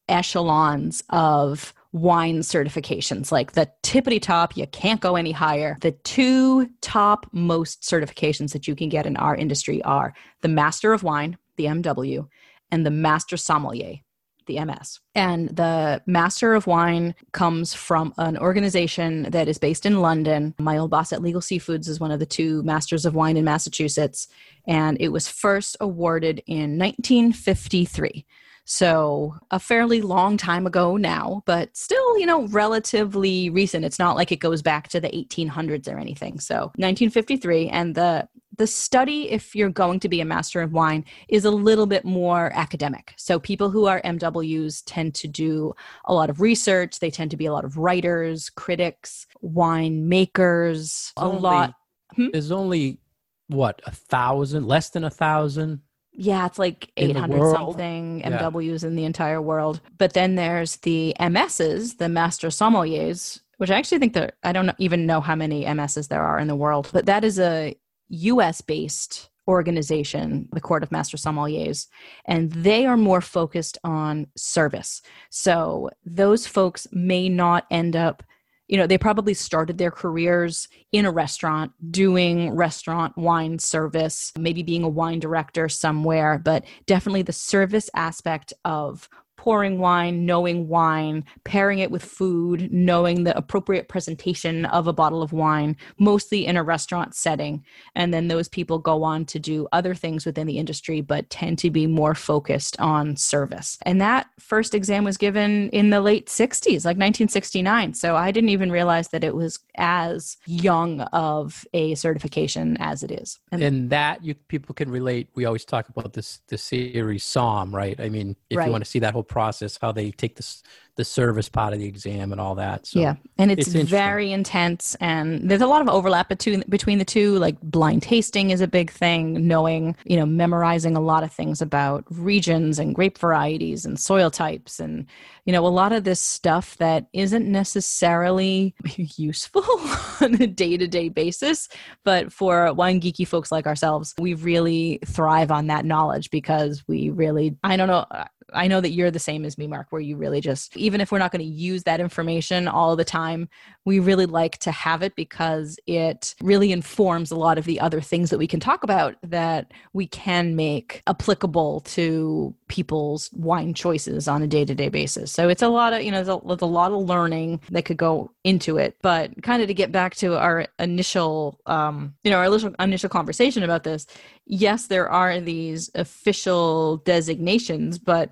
echelons 0.09 1.03
of 1.09 1.73
wine 2.01 2.39
certifications, 2.39 3.31
like 3.31 3.53
the 3.53 3.69
tippity 3.83 4.21
top, 4.21 4.55
you 4.55 4.67
can't 4.67 5.01
go 5.01 5.15
any 5.15 5.31
higher. 5.31 5.77
The 5.81 5.91
two 5.91 6.69
top 6.81 7.27
most 7.31 7.81
certifications 7.81 8.53
that 8.53 8.67
you 8.67 8.75
can 8.75 8.89
get 8.89 9.05
in 9.05 9.17
our 9.17 9.35
industry 9.35 9.81
are 9.83 10.13
the 10.41 10.47
Master 10.47 10.93
of 10.93 11.03
Wine, 11.03 11.37
the 11.55 11.65
MW, 11.65 12.27
and 12.71 12.85
the 12.85 12.91
Master 12.91 13.37
Sommelier, 13.37 13.97
the 14.45 14.63
MS. 14.63 14.99
And 15.15 15.49
the 15.49 16.01
Master 16.05 16.53
of 16.53 16.67
Wine 16.67 17.15
comes 17.33 17.73
from 17.73 18.13
an 18.17 18.37
organization 18.37 19.23
that 19.31 19.47
is 19.47 19.57
based 19.57 19.85
in 19.85 20.01
London. 20.01 20.53
My 20.57 20.77
old 20.77 20.91
boss 20.91 21.13
at 21.13 21.21
Legal 21.21 21.41
Seafoods 21.41 21.87
is 21.87 21.99
one 21.99 22.11
of 22.11 22.19
the 22.19 22.25
two 22.25 22.63
Masters 22.63 23.05
of 23.05 23.15
Wine 23.15 23.37
in 23.37 23.45
Massachusetts. 23.45 24.27
And 24.65 24.97
it 24.99 25.09
was 25.09 25.27
first 25.27 25.77
awarded 25.79 26.41
in 26.47 26.77
1953. 26.77 28.25
So, 28.69 29.33
a 29.49 29.59
fairly 29.59 30.01
long 30.01 30.35
time 30.35 30.67
ago 30.67 30.97
now, 30.97 31.41
but 31.45 31.75
still, 31.75 32.19
you 32.19 32.25
know, 32.25 32.47
relatively 32.47 33.49
recent. 33.49 33.85
It's 33.85 33.97
not 33.97 34.17
like 34.17 34.31
it 34.33 34.41
goes 34.41 34.61
back 34.61 34.89
to 34.89 34.99
the 34.99 35.07
1800s 35.07 35.87
or 35.87 35.97
anything. 35.97 36.39
So, 36.41 36.71
1953 36.75 37.69
and 37.69 37.95
the 37.95 38.27
the 38.57 38.67
study 38.67 39.29
if 39.29 39.55
you're 39.55 39.69
going 39.69 39.99
to 39.99 40.09
be 40.09 40.19
a 40.19 40.25
master 40.25 40.61
of 40.61 40.73
wine 40.73 41.05
is 41.29 41.45
a 41.45 41.51
little 41.51 41.85
bit 41.85 42.03
more 42.03 42.51
academic. 42.55 43.13
So, 43.15 43.39
people 43.39 43.69
who 43.69 43.85
are 43.85 44.01
MWs 44.01 44.83
tend 44.85 45.15
to 45.15 45.29
do 45.29 45.73
a 46.03 46.13
lot 46.13 46.29
of 46.29 46.41
research, 46.41 46.99
they 46.99 47.09
tend 47.09 47.31
to 47.31 47.37
be 47.37 47.45
a 47.45 47.53
lot 47.53 47.63
of 47.63 47.77
writers, 47.77 48.49
critics, 48.49 49.27
wine 49.39 50.09
makers, 50.09 51.13
a 51.15 51.21
Only- 51.21 51.41
lot 51.41 51.73
Hmm? 52.15 52.27
There's 52.31 52.51
only 52.51 52.99
what 53.47 53.81
a 53.85 53.91
thousand, 53.91 54.65
less 54.67 54.89
than 54.89 55.03
a 55.03 55.09
thousand. 55.09 55.81
Yeah, 56.19 56.47
it's 56.47 56.57
like 56.57 56.91
800 56.97 57.39
world. 57.39 57.55
something 57.55 58.19
Yeah. 58.19 58.39
MWs 58.39 58.83
in 58.83 58.95
the 58.95 59.05
entire 59.05 59.41
world. 59.41 59.81
But 59.97 60.13
then 60.13 60.35
there's 60.35 60.77
the 60.77 61.15
MSs, 61.19 61.97
the 61.97 62.09
Master 62.09 62.47
Sommeliers, 62.47 63.39
which 63.57 63.69
I 63.69 63.77
actually 63.77 63.99
think 63.99 64.13
that 64.13 64.35
I 64.43 64.51
don't 64.51 64.71
even 64.79 65.05
know 65.05 65.21
how 65.21 65.35
many 65.35 65.63
MSs 65.63 66.07
there 66.07 66.23
are 66.23 66.39
in 66.39 66.47
the 66.47 66.55
world, 66.55 66.89
but 66.91 67.05
that 67.05 67.23
is 67.23 67.39
a 67.39 67.75
US 68.09 68.61
based 68.61 69.29
organization, 69.47 70.49
the 70.51 70.59
Court 70.59 70.83
of 70.83 70.91
Master 70.91 71.17
Sommeliers, 71.17 71.87
and 72.25 72.51
they 72.51 72.85
are 72.85 72.97
more 72.97 73.21
focused 73.21 73.77
on 73.83 74.27
service. 74.35 75.01
So 75.29 75.91
those 76.03 76.47
folks 76.47 76.87
may 76.91 77.29
not 77.29 77.65
end 77.71 77.95
up 77.95 78.23
you 78.67 78.77
know, 78.77 78.87
they 78.87 78.97
probably 78.97 79.33
started 79.33 79.77
their 79.77 79.91
careers 79.91 80.67
in 80.91 81.05
a 81.05 81.11
restaurant 81.11 81.71
doing 81.91 82.51
restaurant 82.51 83.17
wine 83.17 83.59
service, 83.59 84.31
maybe 84.37 84.63
being 84.63 84.83
a 84.83 84.89
wine 84.89 85.19
director 85.19 85.69
somewhere, 85.69 86.37
but 86.37 86.65
definitely 86.85 87.21
the 87.21 87.33
service 87.33 87.89
aspect 87.95 88.53
of 88.65 89.09
pouring 89.37 89.79
wine, 89.79 90.25
knowing 90.25 90.67
wine, 90.67 91.23
pairing 91.43 91.79
it 91.79 91.91
with 91.91 92.03
food, 92.03 92.71
knowing 92.73 93.23
the 93.23 93.37
appropriate 93.37 93.87
presentation 93.87 94.65
of 94.65 94.87
a 94.87 94.93
bottle 94.93 95.21
of 95.21 95.31
wine, 95.31 95.77
mostly 95.99 96.45
in 96.45 96.57
a 96.57 96.63
restaurant 96.63 97.15
setting. 97.15 97.63
And 97.95 98.13
then 98.13 98.27
those 98.27 98.49
people 98.49 98.79
go 98.79 99.03
on 99.03 99.25
to 99.25 99.39
do 99.39 99.67
other 99.71 99.93
things 99.95 100.25
within 100.25 100.47
the 100.47 100.57
industry, 100.57 101.01
but 101.01 101.29
tend 101.29 101.59
to 101.59 101.69
be 101.69 101.87
more 101.87 102.15
focused 102.15 102.79
on 102.79 103.15
service. 103.15 103.77
And 103.83 104.01
that 104.01 104.27
first 104.39 104.73
exam 104.73 105.03
was 105.03 105.17
given 105.17 105.69
in 105.69 105.91
the 105.91 106.01
late 106.01 106.27
60s, 106.27 106.83
like 106.83 106.97
1969. 106.97 107.93
So 107.93 108.15
I 108.15 108.31
didn't 108.31 108.49
even 108.49 108.71
realize 108.71 109.09
that 109.09 109.23
it 109.23 109.35
was 109.35 109.59
as 109.77 110.37
young 110.45 111.01
of 111.01 111.63
a 111.73 111.93
certification 111.95 112.77
as 112.79 113.03
it 113.03 113.11
is. 113.11 113.39
And 113.51 113.61
and 113.61 113.89
that 113.91 114.23
you 114.23 114.33
people 114.33 114.73
can 114.73 114.89
relate. 114.89 115.29
We 115.35 115.45
always 115.45 115.65
talk 115.65 115.89
about 115.89 116.13
this 116.13 116.39
the 116.47 116.57
series 116.57 117.23
Somm, 117.23 117.73
right? 117.73 117.99
I 117.99 118.09
mean, 118.09 118.35
if 118.49 118.57
Right. 118.57 118.65
you 118.65 118.71
want 118.71 118.83
to 118.83 118.89
see 118.89 118.99
that 118.99 119.13
whole 119.13 119.23
process, 119.27 119.77
how 119.81 119.91
they 119.91 120.11
take 120.11 120.35
this 120.35 120.63
the 120.97 121.05
service 121.05 121.47
part 121.47 121.73
of 121.73 121.79
the 121.79 121.85
exam 121.85 122.31
and 122.31 122.41
all 122.41 122.55
that. 122.55 122.87
So 122.87 122.99
yeah, 122.99 123.15
and 123.37 123.51
it's, 123.51 123.67
it's 123.73 123.89
very 123.89 124.31
intense, 124.31 124.95
and 124.99 125.47
there's 125.49 125.61
a 125.61 125.67
lot 125.67 125.81
of 125.81 125.87
overlap 125.87 126.27
between 126.27 126.63
between 126.69 126.97
the 126.97 127.05
two. 127.05 127.37
Like 127.37 127.61
blind 127.61 128.01
tasting 128.01 128.49
is 128.49 128.61
a 128.61 128.67
big 128.67 128.91
thing, 128.91 129.47
knowing, 129.47 129.95
you 130.05 130.17
know, 130.17 130.25
memorizing 130.25 130.97
a 130.97 130.99
lot 130.99 131.23
of 131.23 131.31
things 131.31 131.61
about 131.61 132.03
regions 132.09 132.79
and 132.79 132.95
grape 132.95 133.19
varieties 133.19 133.85
and 133.85 133.99
soil 133.99 134.31
types, 134.31 134.79
and 134.79 135.05
you 135.45 135.53
know, 135.53 135.65
a 135.65 135.69
lot 135.69 135.93
of 135.93 136.03
this 136.03 136.19
stuff 136.19 136.75
that 136.77 137.05
isn't 137.13 137.49
necessarily 137.49 138.75
useful 138.95 139.63
on 140.21 140.41
a 140.41 140.47
day 140.47 140.77
to 140.77 140.87
day 140.87 141.09
basis, 141.09 141.69
but 142.03 142.33
for 142.33 142.73
wine 142.73 142.99
geeky 142.99 143.25
folks 143.25 143.51
like 143.51 143.67
ourselves, 143.67 144.15
we 144.17 144.33
really 144.33 144.99
thrive 145.05 145.51
on 145.51 145.67
that 145.67 145.85
knowledge 145.85 146.31
because 146.31 146.83
we 146.87 147.11
really, 147.11 147.55
I 147.63 147.77
don't 147.77 147.87
know. 147.87 148.05
I 148.53 148.67
know 148.67 148.81
that 148.81 148.91
you're 148.91 149.11
the 149.11 149.19
same 149.19 149.43
as 149.45 149.57
me, 149.57 149.67
Mark, 149.67 149.87
where 149.89 150.01
you 150.01 150.15
really 150.15 150.41
just, 150.41 150.75
even 150.77 151.01
if 151.01 151.11
we're 151.11 151.19
not 151.19 151.31
going 151.31 151.43
to 151.43 151.51
use 151.51 151.83
that 151.83 151.99
information 151.99 152.67
all 152.67 152.95
the 152.95 153.03
time, 153.03 153.49
we 153.85 153.99
really 153.99 154.25
like 154.25 154.57
to 154.59 154.71
have 154.71 155.01
it 155.01 155.15
because 155.15 155.79
it 155.85 156.35
really 156.41 156.71
informs 156.71 157.31
a 157.31 157.35
lot 157.35 157.57
of 157.57 157.65
the 157.65 157.79
other 157.79 158.01
things 158.01 158.29
that 158.29 158.37
we 158.37 158.47
can 158.47 158.59
talk 158.59 158.83
about 158.83 159.15
that 159.23 159.71
we 159.93 160.07
can 160.07 160.55
make 160.55 161.03
applicable 161.07 161.81
to 161.81 162.55
people's 162.67 163.29
wine 163.33 163.73
choices 163.73 164.27
on 164.27 164.41
a 164.41 164.47
day 164.47 164.65
to 164.65 164.75
day 164.75 164.89
basis. 164.89 165.31
So 165.31 165.49
it's 165.49 165.61
a 165.61 165.67
lot 165.67 165.93
of, 165.93 166.01
you 166.01 166.11
know, 166.11 166.23
there's 166.23 166.37
a, 166.37 166.45
there's 166.45 166.61
a 166.61 166.65
lot 166.65 166.91
of 166.91 167.07
learning 167.07 167.61
that 167.71 167.85
could 167.85 167.97
go 167.97 168.31
into 168.43 168.77
it. 168.77 168.97
But 169.01 169.41
kind 169.43 169.61
of 169.61 169.67
to 169.67 169.73
get 169.73 169.91
back 169.91 170.15
to 170.15 170.37
our 170.37 170.67
initial, 170.79 171.59
um, 171.65 172.15
you 172.23 172.31
know, 172.31 172.37
our 172.37 172.45
initial, 172.45 172.75
initial 172.79 173.09
conversation 173.09 173.63
about 173.63 173.83
this, 173.83 174.05
yes, 174.45 174.87
there 174.87 175.09
are 175.09 175.39
these 175.39 175.89
official 175.95 176.97
designations, 176.97 177.97
but 177.97 178.31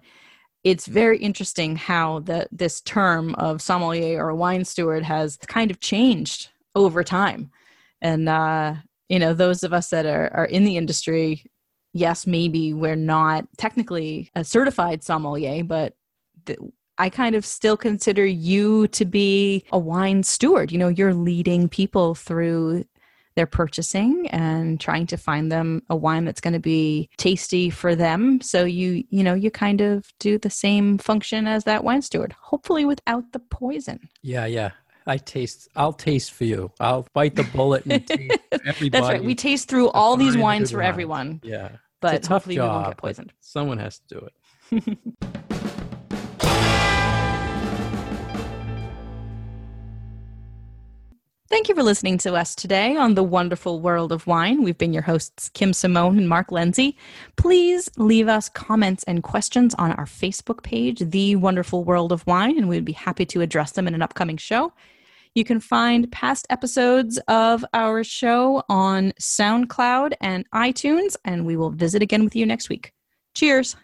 it's 0.64 0.88
very 0.88 1.20
interesting 1.20 1.76
how 1.76 2.20
the 2.20 2.48
this 2.52 2.82
term 2.82 3.36
of 3.36 3.62
sommelier 3.62 4.26
or 4.26 4.34
wine 4.34 4.66
steward 4.66 5.04
has 5.04 5.38
kind 5.38 5.70
of 5.70 5.80
changed 5.80 6.50
over 6.74 7.04
time. 7.04 7.52
And 8.02 8.28
uh, 8.28 8.76
you 9.08 9.20
know, 9.20 9.34
those 9.34 9.64
of 9.64 9.74
us 9.74 9.90
that 9.90 10.06
are, 10.06 10.32
are 10.34 10.46
in 10.46 10.66
the 10.66 10.78
industry, 10.78 11.46
yes, 11.96 12.28
maybe 12.28 12.74
we're 12.74 12.96
not 12.96 13.48
technically 13.58 14.30
a 14.36 14.44
certified 14.44 15.04
sommelier, 15.04 15.64
but 15.64 15.96
th- 16.46 16.60
I 16.98 17.10
kind 17.10 17.36
of 17.36 17.46
still 17.46 17.78
consider 17.78 18.26
you 18.26 18.88
to 18.90 19.06
be 19.06 19.66
a 19.72 19.80
wine 19.80 20.24
steward. 20.24 20.72
You 20.72 20.78
know, 20.78 20.90
you're 20.90 21.14
leading 21.14 21.68
people 21.68 22.14
through 22.14 22.86
their 23.36 23.46
purchasing 23.46 24.28
and 24.30 24.80
trying 24.80 25.08
to 25.08 25.18
find 25.18 25.52
them 25.52 25.84
a 25.90 25.96
wine 25.96 26.26
that's 26.26 26.42
going 26.42 26.54
to 26.54 26.60
be 26.60 27.10
tasty 27.18 27.70
for 27.70 27.94
them 27.94 28.40
so 28.40 28.64
you 28.64 29.04
you 29.10 29.22
know 29.22 29.34
you 29.34 29.52
kind 29.52 29.82
of 29.82 30.06
do 30.20 30.38
the 30.38 30.50
same 30.50 30.98
function 30.98 31.46
as 31.46 31.66
that 31.66 31.84
wine 31.84 32.02
steward 32.02 32.34
hopefully 32.40 32.86
without 32.86 33.30
the 33.34 33.40
poison 33.40 34.00
yeah, 34.22 34.46
yeah. 34.46 34.72
I 35.08 35.18
taste. 35.18 35.68
I'll 35.76 35.94
taste 35.94 36.32
for 36.32 36.46
you. 36.46 36.72
I'll 36.80 37.08
bite 37.14 37.36
the 37.36 37.44
bullet 37.44 37.86
and 37.86 38.06
taste 38.08 38.40
everybody. 38.52 38.90
that's 38.90 39.08
right 39.08 39.24
we 39.24 39.36
taste 39.36 39.68
through 39.68 39.90
all 39.90 40.18
these 40.18 40.36
wines 40.36 40.72
for 40.72 40.78
wine. 40.78 40.88
everyone 40.88 41.42
Yeah, 41.44 41.70
but 42.06 42.16
it's 42.16 42.28
a 42.28 42.30
tough 42.30 42.44
hopefully 42.44 42.56
job. 42.56 42.70
we 42.70 42.76
won't 42.76 42.88
get 42.88 42.98
poisoned 42.98 43.34
Someone 43.40 43.78
has 43.80 44.00
to 44.00 44.08
do 44.08 44.28
it. 44.28 44.98
Thank 51.48 51.70
you 51.70 51.76
for 51.76 51.84
listening 51.84 52.18
to 52.20 52.36
us 52.36 52.54
today 52.54 52.98
on 52.98 53.14
The 53.14 53.24
Wonderful 53.24 53.80
World 53.80 54.12
of 54.12 54.28
Wine. 54.28 54.64
We've 54.64 54.78
been 54.78 54.94
your 54.94 55.04
hosts, 55.04 55.50
Kim 55.50 55.74
Simone 55.74 56.18
and 56.18 56.28
Mark 56.28 56.52
Lindsay. 56.52 56.98
Please 57.38 57.90
leave 57.98 58.28
us 58.28 58.50
comments 58.50 59.04
and 59.06 59.24
questions 59.24 59.74
on 59.76 59.94
our 59.94 60.06
Facebook 60.06 60.64
page, 60.64 61.00
The 61.00 61.38
Wonderful 61.38 61.84
World 61.86 62.12
of 62.12 62.28
Wine, 62.28 62.58
and 62.58 62.68
we'd 62.68 62.84
be 62.84 62.92
happy 62.92 63.26
to 63.28 63.42
address 63.42 63.72
them 63.72 63.88
in 63.88 63.94
an 63.94 64.02
upcoming 64.02 64.38
show. 64.38 64.74
You 65.36 65.44
can 65.44 65.60
find 65.60 66.10
past 66.14 66.48
episodes 66.50 67.20
of 67.28 67.66
our 67.74 68.06
show 68.06 68.64
on 68.70 69.12
SoundCloud 69.20 70.14
and 70.22 70.50
iTunes, 70.52 71.18
and 71.26 71.46
we 71.46 71.58
will 71.58 71.72
visit 71.72 72.02
again 72.02 72.24
with 72.24 72.38
you 72.38 72.46
next 72.46 72.70
week. 72.70 72.94
Cheers. 73.34 73.76